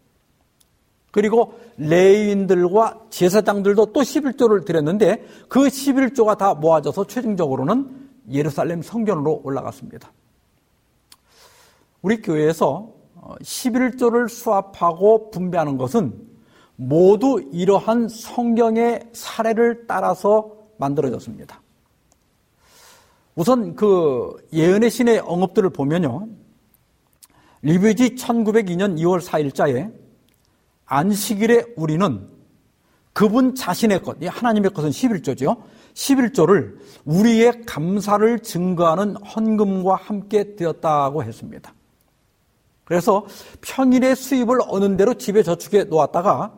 그리고 1.11 1.59
레인들과 1.77 3.05
제사장들도 3.11 3.93
또 3.93 4.01
11조를 4.01 4.65
드렸는데 4.65 5.23
그 5.47 5.61
11조가 5.61 6.37
다 6.37 6.55
모아져서 6.55 7.05
최종적으로는 7.05 8.09
예루살렘 8.31 8.81
성전으로 8.81 9.41
올라갔습니다. 9.43 10.11
우리 12.01 12.21
교회에서 12.21 12.91
11조를 13.41 14.27
수합하고 14.27 15.29
분배하는 15.29 15.77
것은 15.77 16.13
모두 16.75 17.47
이러한 17.53 18.09
성경의 18.09 19.09
사례를 19.13 19.85
따라서 19.87 20.51
만들어졌습니다. 20.77 21.61
우선 23.35 23.75
그 23.75 24.35
예언의 24.51 24.89
신의 24.89 25.19
언급들을 25.19 25.69
보면요. 25.69 26.27
리뷰지 27.63 28.15
1902년 28.15 28.97
2월 28.99 29.21
4일자에 29.21 29.91
안식일에 30.85 31.65
우리는 31.75 32.29
그분 33.13 33.55
자신의 33.55 34.01
것, 34.01 34.17
하나님의 34.23 34.71
것은 34.71 34.89
11조죠. 34.89 35.61
11조를 35.93 36.75
우리의 37.05 37.63
감사를 37.65 38.39
증거하는 38.39 39.15
헌금과 39.15 39.95
함께 39.95 40.55
되었다고 40.55 41.23
했습니다. 41.23 41.73
그래서 42.83 43.25
평일에 43.61 44.13
수입을 44.15 44.59
어느 44.67 44.97
대로 44.97 45.13
집에 45.13 45.41
저축해 45.41 45.85
놓았다가 45.85 46.53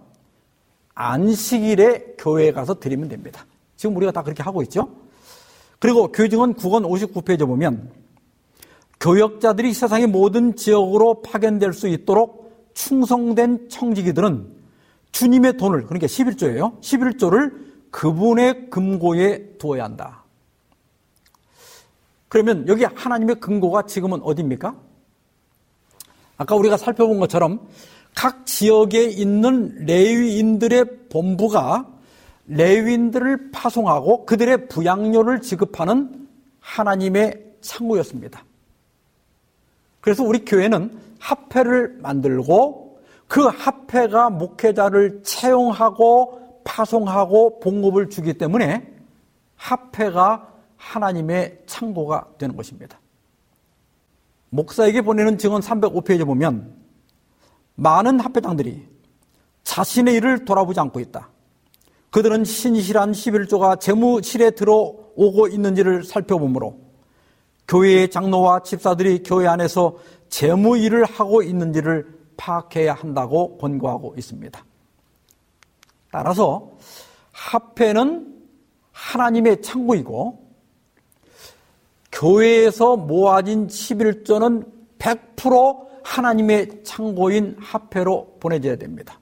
안식일에 0.95 2.15
교회에 2.17 2.51
가서 2.51 2.79
드리면 2.79 3.09
됩니다. 3.09 3.45
지금 3.75 3.95
우리가 3.97 4.11
다 4.11 4.23
그렇게 4.23 4.41
하고 4.41 4.63
있죠. 4.63 4.89
그리고 5.77 6.11
교증은 6.11 6.55
9권 6.55 6.83
59페이지 7.13 7.45
보면 7.45 7.91
교역자들이 8.99 9.73
세상의 9.73 10.07
모든 10.07 10.55
지역으로 10.55 11.21
파견될 11.21 11.73
수 11.73 11.87
있도록 11.87 12.71
충성된 12.73 13.69
청지기들은 13.69 14.55
주님의 15.11 15.57
돈을 15.57 15.85
그러니까 15.85 16.07
11조예요. 16.07 16.79
11조를 16.81 17.53
그분의 17.91 18.69
금고에 18.69 19.57
두어야 19.57 19.85
한다. 19.85 20.23
그러면 22.27 22.67
여기 22.67 22.83
하나님의 22.83 23.39
금고가 23.39 23.83
지금은 23.83 24.21
어디입니까? 24.21 24.75
아까 26.37 26.55
우리가 26.55 26.75
살펴본 26.75 27.19
것처럼 27.21 27.65
각 28.13 28.45
지역에 28.45 29.05
있는 29.05 29.85
레위인들의 29.85 31.07
본부가 31.09 31.87
레위인들을 32.47 33.51
파송하고 33.51 34.25
그들의 34.25 34.67
부양료를 34.67 35.41
지급하는 35.41 36.27
하나님의 36.59 37.41
창구였습니다. 37.61 38.43
그래서 40.05 40.23
우리 40.23 40.45
교회는 40.45 40.95
합회를 41.17 41.97
만들고 41.99 42.99
그 43.27 43.47
합회가 43.47 44.29
목회자를 44.29 45.23
채용하고 45.23 46.61
파송하고 46.63 47.59
봉급을 47.59 48.11
주기 48.11 48.35
때문에 48.35 48.87
합회가 49.55 50.47
하나님의 50.77 51.63
창고가 51.65 52.27
되는 52.37 52.55
것입니다. 52.55 52.99
목사에게 54.51 55.01
보내는 55.01 55.39
증언 55.39 55.61
305페이지 55.61 56.23
보면 56.23 56.75
많은 57.73 58.19
합회장들이 58.19 58.87
자신의 59.63 60.13
일을 60.17 60.45
돌아보지 60.45 60.79
않고 60.81 60.99
있다. 60.99 61.29
그들은 62.11 62.43
신실한 62.43 63.11
11조가 63.11 63.79
재무실에 63.79 64.51
들어오고 64.51 65.47
있는지를 65.47 66.03
살펴보므로 66.03 66.84
교회의 67.67 68.09
장로와 68.09 68.63
집사들이 68.63 69.23
교회 69.23 69.47
안에서 69.47 69.97
재무 70.29 70.77
일을 70.77 71.05
하고 71.05 71.41
있는지를 71.41 72.07
파악해야 72.37 72.93
한다고 72.93 73.57
권고하고 73.57 74.15
있습니다. 74.17 74.65
따라서 76.11 76.71
합회는 77.31 78.33
하나님의 78.91 79.61
창고이고 79.61 80.45
교회에서 82.11 82.95
모아진 82.95 83.67
11조는 83.67 84.65
100% 84.99 85.85
하나님의 86.03 86.83
창고인 86.83 87.57
합회로 87.59 88.37
보내져야 88.39 88.77
됩니다. 88.77 89.19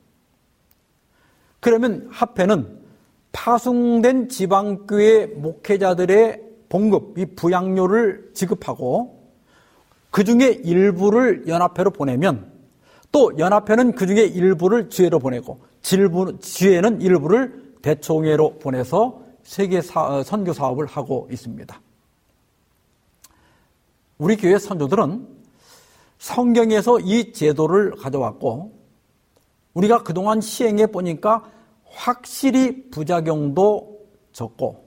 그러면 1.60 2.08
합회는 2.12 2.84
파송된 3.32 4.30
지방교회 4.30 5.28
목회자들의 5.28 6.53
봉급, 6.74 7.20
이 7.20 7.28
부양료를 7.28 8.32
지급하고 8.34 9.30
그 10.10 10.24
중에 10.24 10.60
일부를 10.64 11.48
연합회로 11.48 11.92
보내면 11.92 12.52
또 13.12 13.32
연합회는 13.38 13.94
그 13.94 14.08
중에 14.08 14.24
일부를 14.24 14.90
지회로 14.90 15.20
보내고 15.20 15.60
지회는 15.84 17.00
일부를 17.00 17.76
대총회로 17.84 18.58
보내서 18.58 19.22
세계 19.44 19.82
어, 19.94 20.24
선교 20.24 20.52
사업을 20.52 20.88
하고 20.88 21.28
있습니다. 21.32 21.80
우리 24.18 24.36
교회 24.36 24.58
선조들은 24.58 25.28
성경에서 26.18 27.02
이 27.02 27.34
제도를 27.34 27.92
가져왔고 27.98 28.74
우리가 29.76 30.02
그동안 30.02 30.42
시행해 30.42 30.88
보니까 30.88 31.44
확실히 31.86 32.90
부작용도 32.90 34.00
적고 34.32 34.83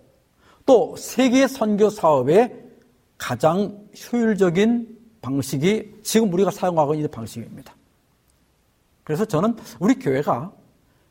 또 0.66 0.96
세계 0.96 1.46
선교 1.46 1.88
사업의 1.88 2.64
가장 3.16 3.88
효율적인 4.12 4.96
방식이 5.22 6.00
지금 6.02 6.32
우리가 6.32 6.50
사용하고 6.50 6.94
있는 6.94 7.10
방식입니다. 7.10 7.74
그래서 9.04 9.24
저는 9.24 9.56
우리 9.78 9.94
교회가 9.94 10.52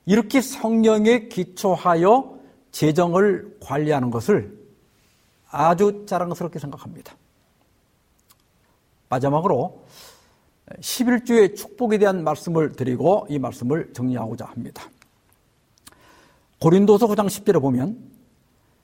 이렇게 0.06 0.42
성령에 0.42 1.28
기초하여 1.30 2.38
재정을 2.72 3.58
관리하는 3.62 4.12
것을 4.12 4.58
아주 5.50 6.06
자랑스럽게 6.06 6.60
생각합니다. 6.60 7.16
마지막으로 9.08 9.86
11주의 10.80 11.56
축복에 11.56 11.98
대한 11.98 12.24
말씀을 12.24 12.74
드리고 12.74 13.28
이 13.30 13.40
말씀을 13.40 13.94
정리하고자 13.94 14.46
합니다. 14.46 14.90
고린도서 16.60 17.08
9장 17.08 17.28
10절에 17.28 17.62
보면 17.62 18.15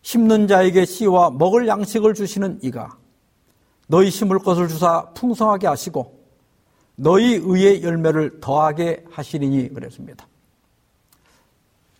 심는 0.01 0.47
자에게 0.47 0.85
씨와 0.85 1.31
먹을 1.31 1.67
양식을 1.67 2.13
주시는 2.13 2.59
이가 2.63 2.97
너희 3.87 4.09
심을 4.09 4.39
것을 4.39 4.67
주사 4.67 5.09
풍성하게 5.13 5.67
하시고 5.67 6.19
너희 6.95 7.33
의의 7.35 7.83
열매를 7.83 8.39
더하게 8.39 9.03
하시리니 9.09 9.73
그랬습니다. 9.73 10.27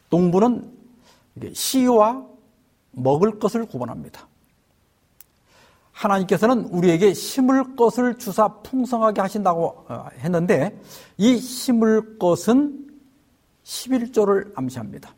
농부는 0.10 0.72
씨와 1.54 2.26
먹을 2.91 3.39
것을 3.39 3.66
구분합니다. 3.66 4.28
하나님께서는 5.91 6.66
우리에게 6.66 7.14
심을 7.14 7.76
것을 7.76 8.18
주사 8.18 8.47
풍성하게 8.47 9.22
하신다고 9.22 9.86
어, 9.88 10.08
했는데 10.18 10.80
이 11.18 11.38
심을 11.38 12.18
것은 12.18 12.89
11조를 13.64 14.52
암시합니다. 14.56 15.14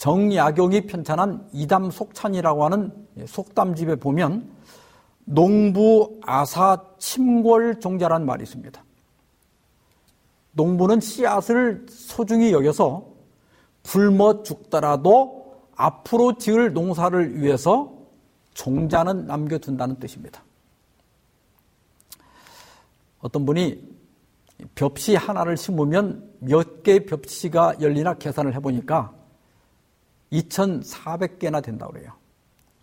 정약용이 0.00 0.86
편찬한 0.86 1.46
이담 1.52 1.90
속찬이라고 1.90 2.64
하는 2.64 2.90
속담집에 3.26 3.96
보면 3.96 4.50
농부 5.26 6.18
아사 6.22 6.82
침골 6.96 7.80
종자란 7.80 8.24
말이 8.24 8.44
있습니다. 8.44 8.82
농부는 10.52 11.00
씨앗을 11.00 11.84
소중히 11.90 12.50
여겨서 12.50 13.08
굶어 13.82 14.42
죽더라도 14.42 15.68
앞으로 15.76 16.38
지을 16.38 16.72
농사를 16.72 17.38
위해서 17.38 17.92
종자는 18.54 19.26
남겨둔다는 19.26 19.96
뜻입니다. 19.98 20.42
어떤 23.18 23.44
분이 23.44 23.86
벽시 24.74 25.14
하나를 25.14 25.58
심으면 25.58 26.26
몇 26.38 26.82
개의 26.82 27.04
벽시가 27.04 27.82
열리나 27.82 28.14
계산을 28.14 28.54
해보니까 28.54 29.19
2,400개나 30.32 31.62
된다고 31.62 31.92
그래요. 31.92 32.12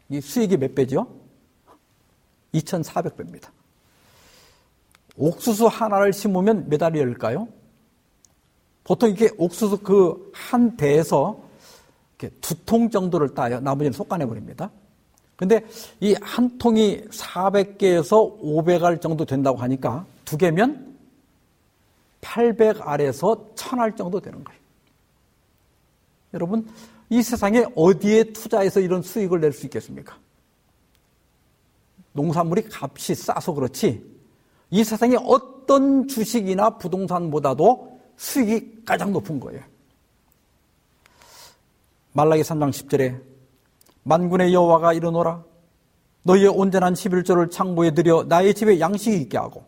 이 0.10 0.22
수익이 0.22 0.58
몇 0.58 0.74
배죠? 0.76 1.08
2,400배입니다. 2.54 3.50
옥수수 5.18 5.68
하나를 5.68 6.14
심으면 6.14 6.70
몇 6.70 6.82
알이 6.84 7.00
열까요? 7.00 7.48
보통 8.84 9.10
이렇게 9.10 9.34
옥수수 9.38 9.80
그 9.80 10.32
한 10.34 10.78
대에서 10.78 11.42
두통 12.42 12.90
정도를 12.90 13.34
따요. 13.36 13.60
나머지는 13.60 13.92
속간해버립니다. 13.92 14.72
근데 15.36 15.64
이 16.00 16.16
한 16.22 16.58
통이 16.58 17.02
400개에서 17.10 18.40
500알 18.42 19.02
정도 19.02 19.26
된다고 19.26 19.58
하니까 19.58 20.06
두 20.26 20.38
개면 20.38 20.96
800알에서 22.22 23.56
1000알 23.56 23.96
정도 23.98 24.20
되는 24.20 24.44
거예요. 24.44 24.60
여러분, 26.34 26.68
이 27.10 27.22
세상에 27.22 27.66
어디에 27.76 28.26
투자해서 28.34 28.80
이런 28.80 29.02
수익을 29.02 29.40
낼 29.40 29.54
수 29.54 29.66
있겠습니까? 29.66 30.18
농산물이 32.14 32.68
값이 32.72 33.16
싸서 33.16 33.54
그렇지 33.54 34.04
이 34.72 34.84
세상에 34.84 35.16
어떤 35.24 36.08
주식이나 36.08 36.78
부동산보다도 36.78 38.00
수익이 38.18 38.84
가장 38.86 39.14
높은 39.14 39.40
거예요. 39.40 39.62
말라기 42.14 42.42
3장 42.42 42.72
10절에 42.72 43.22
만군의 44.04 44.54
여호와가 44.54 44.94
이르노라 44.94 45.44
너희의 46.24 46.48
온전한 46.50 46.94
11조를 46.94 47.52
창고에 47.52 47.92
들여 47.92 48.24
나의 48.28 48.54
집에 48.54 48.80
양식이 48.80 49.18
있게 49.22 49.38
하고 49.38 49.64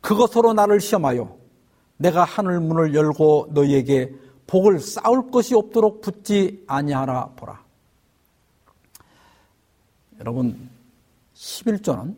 그것으로 0.00 0.52
나를 0.52 0.80
시험하여 0.80 1.36
내가 1.96 2.24
하늘 2.24 2.60
문을 2.60 2.94
열고 2.94 3.48
너희에게 3.52 4.12
복을 4.46 4.80
쌓을 4.80 5.30
것이 5.30 5.54
없도록 5.54 6.00
붙지 6.00 6.64
아니하라 6.66 7.30
보라. 7.36 7.62
여러분 10.20 10.68
11조는 11.34 12.14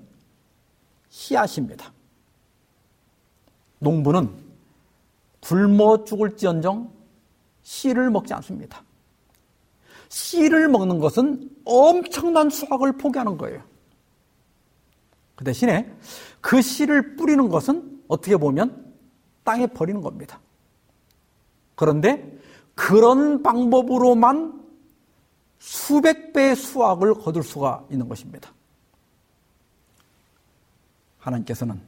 씨앗입니다. 1.09 1.93
농부는 3.79 4.31
굶어 5.41 6.05
죽을지언정 6.05 6.93
씨를 7.63 8.11
먹지 8.11 8.35
않습니다. 8.35 8.83
씨를 10.09 10.69
먹는 10.69 10.99
것은 10.99 11.51
엄청난 11.65 12.51
수확을 12.51 12.93
포기하는 12.97 13.37
거예요. 13.37 13.63
그 15.35 15.45
대신에 15.45 15.93
그 16.41 16.63
씨를 16.63 17.17
뿌리는 17.17 17.49
것은 17.49 18.03
어떻게 18.09 18.37
보면 18.37 18.95
땅에 19.45 19.67
버리는 19.67 20.01
겁니다. 20.01 20.41
그런데 21.77 22.37
그런 22.75 23.43
방법으로만 23.43 24.65
수백 25.59 26.33
배의 26.33 26.57
수확을 26.57 27.15
거둘 27.15 27.43
수가 27.43 27.85
있는 27.91 28.09
것입니다. 28.09 28.53
하나님께서는 31.19 31.81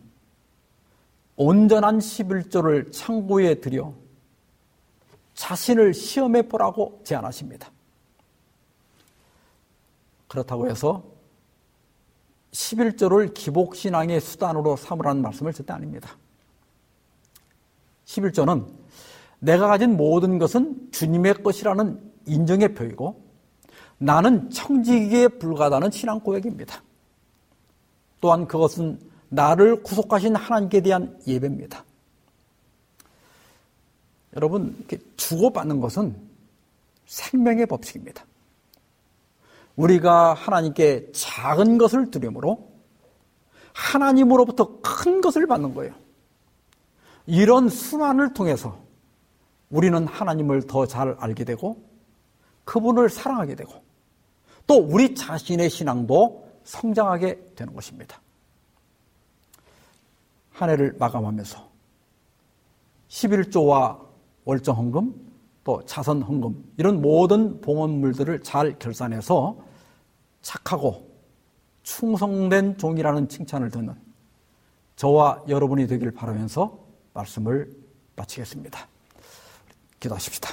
온전한 1.36 1.98
11조를 1.98 2.92
창고에 2.92 3.56
들여 3.60 3.94
자신을 5.34 5.94
시험해 5.94 6.42
보라고 6.48 7.00
제안하십니다. 7.04 7.70
그렇다고 10.26 10.68
해서 10.68 11.04
11조를 12.50 13.32
기복신앙의 13.34 14.20
수단으로 14.20 14.76
삼으라는 14.76 15.22
말씀을 15.22 15.52
절대 15.52 15.72
아닙니다. 15.72 16.16
11조는 18.06 18.77
내가 19.40 19.68
가진 19.68 19.96
모든 19.96 20.38
것은 20.38 20.88
주님의 20.90 21.42
것이라는 21.42 22.00
인정의 22.26 22.74
표이고 22.74 23.22
나는 23.98 24.50
청지기에 24.50 25.28
불과하다는 25.28 25.90
신앙 25.90 26.20
고백입니다. 26.20 26.82
또한 28.20 28.46
그것은 28.46 28.98
나를 29.28 29.82
구속하신 29.82 30.34
하나님께 30.34 30.80
대한 30.80 31.18
예배입니다. 31.26 31.84
여러분, 34.36 34.84
주고받는 35.16 35.80
것은 35.80 36.16
생명의 37.06 37.66
법칙입니다. 37.66 38.24
우리가 39.76 40.34
하나님께 40.34 41.12
작은 41.12 41.78
것을 41.78 42.10
드림으로 42.10 42.68
하나님으로부터 43.72 44.80
큰 44.80 45.20
것을 45.20 45.46
받는 45.46 45.74
거예요. 45.74 45.94
이런 47.26 47.68
순환을 47.68 48.34
통해서 48.34 48.87
우리는 49.70 50.06
하나님을 50.06 50.66
더 50.66 50.86
잘 50.86 51.16
알게 51.18 51.44
되고 51.44 51.82
그분을 52.64 53.08
사랑하게 53.08 53.54
되고 53.54 53.72
또 54.66 54.76
우리 54.76 55.14
자신의 55.14 55.70
신앙도 55.70 56.48
성장하게 56.64 57.52
되는 57.56 57.74
것입니다. 57.74 58.20
한 60.52 60.70
해를 60.70 60.94
마감하면서 60.98 61.68
11조와 63.08 63.98
월정 64.44 64.76
헌금 64.76 65.14
또 65.64 65.84
자선 65.84 66.22
헌금 66.22 66.72
이런 66.76 67.00
모든 67.00 67.60
봉헌물들을 67.60 68.42
잘 68.42 68.78
결산해서 68.78 69.58
착하고 70.42 71.08
충성된 71.82 72.76
종이라는 72.78 73.28
칭찬을 73.28 73.70
듣는 73.70 73.94
저와 74.96 75.44
여러분이 75.48 75.86
되길 75.86 76.10
바라면서 76.10 76.78
말씀을 77.14 77.70
마치겠습니다. 78.16 78.88
기도하십시다. 80.00 80.50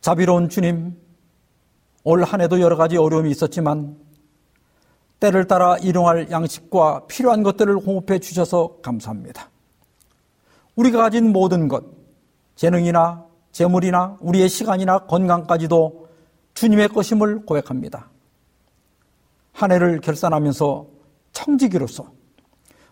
자비로운 0.00 0.48
주님, 0.48 0.96
올 2.04 2.24
한 2.24 2.40
해도 2.40 2.60
여러 2.60 2.76
가지 2.76 2.96
어려움이 2.96 3.30
있었지만 3.30 3.96
때를 5.20 5.46
따라 5.46 5.76
일용할 5.76 6.30
양식과 6.30 7.06
필요한 7.06 7.42
것들을 7.42 7.76
공급해 7.76 8.18
주셔서 8.18 8.78
감사합니다. 8.82 9.50
우리가 10.76 10.98
가진 10.98 11.32
모든 11.32 11.68
것, 11.68 11.84
재능이나 12.56 13.26
재물이나 13.52 14.16
우리의 14.20 14.48
시간이나 14.48 15.00
건강까지도 15.00 16.08
주님의 16.54 16.88
것임을 16.88 17.44
고백합니다. 17.44 18.08
한 19.52 19.72
해를 19.72 20.00
결산하면서 20.00 20.86
청지기로서 21.32 22.10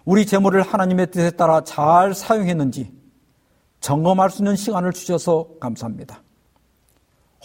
우리 0.04 0.26
재물을 0.26 0.60
하나님의 0.60 1.10
뜻에 1.10 1.30
따라 1.30 1.62
잘 1.62 2.12
사용했는지 2.14 2.92
점검할 3.80 4.30
수 4.30 4.42
있는 4.42 4.56
시간을 4.56 4.92
주셔서 4.92 5.48
감사합니다. 5.60 6.22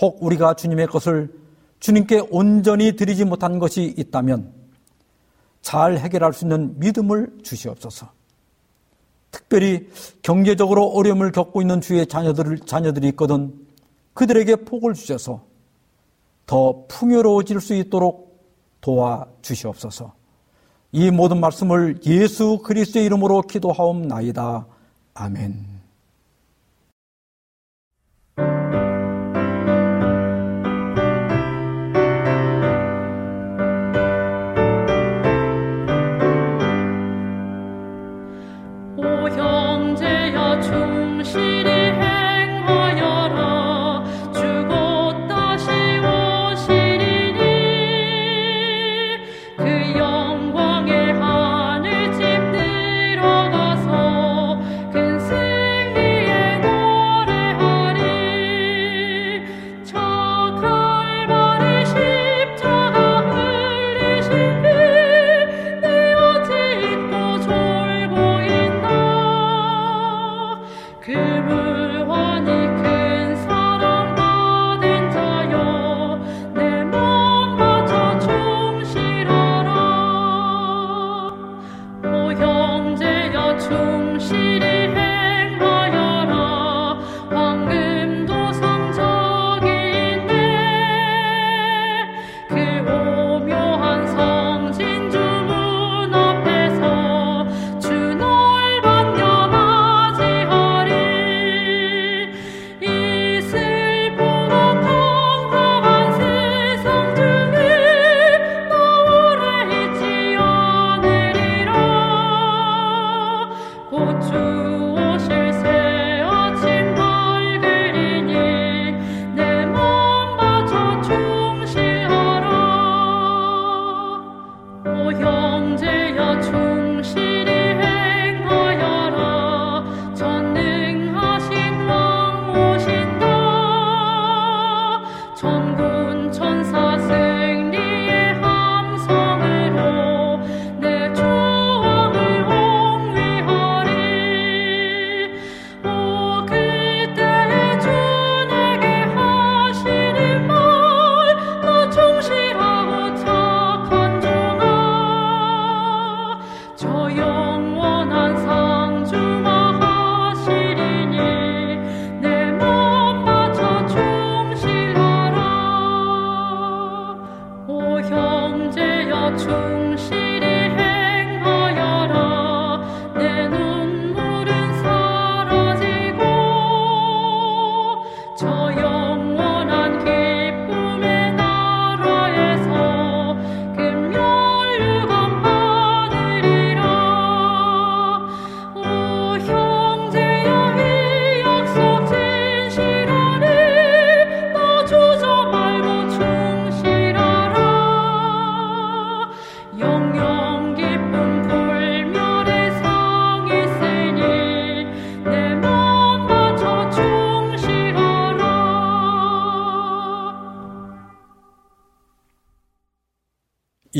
혹 0.02 0.24
우리가 0.24 0.56
주님의 0.56 0.88
것을 0.88 1.34
주님께 1.80 2.28
온전히 2.32 2.96
드리지 2.96 3.26
못한 3.26 3.60
것이 3.60 3.94
있다면 3.98 4.54
잘 5.62 5.98
해결할 5.98 6.34
수 6.34 6.46
있는 6.46 6.80
믿음을 6.80 7.38
주시옵소서. 7.44 8.10
특별히 9.32 9.90
경제적으로 10.22 10.86
어려움을 10.88 11.32
겪고 11.32 11.62
있는 11.62 11.82
주의 11.82 12.06
자녀들, 12.06 12.60
자녀들이 12.60 13.10
있거든 13.10 13.54
그들에게 14.14 14.58
복을 14.58 14.94
주셔서 14.94 15.44
더 16.46 16.86
풍요로워질 16.88 17.60
수 17.60 17.74
있도록 17.74 18.46
도와 18.80 19.26
주시옵소서. 19.42 20.14
이 20.92 21.10
모든 21.10 21.40
말씀을 21.40 22.00
예수 22.06 22.60
그리스도의 22.64 23.06
이름으로 23.06 23.42
기도하옵나이다. 23.42 24.68
아멘. 25.16 25.73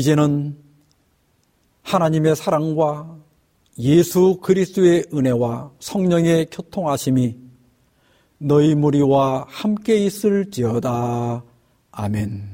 이제는 0.04 0.54
하나님의 1.80 2.36
사랑과 2.36 3.16
예수 3.78 4.38
그리스도의 4.42 5.06
은혜와 5.14 5.70
성령의 5.78 6.48
교통하심이 6.50 7.34
너희 8.36 8.74
무리와 8.74 9.46
함께 9.48 9.96
있을지어다. 10.04 11.42
아멘. 11.92 12.53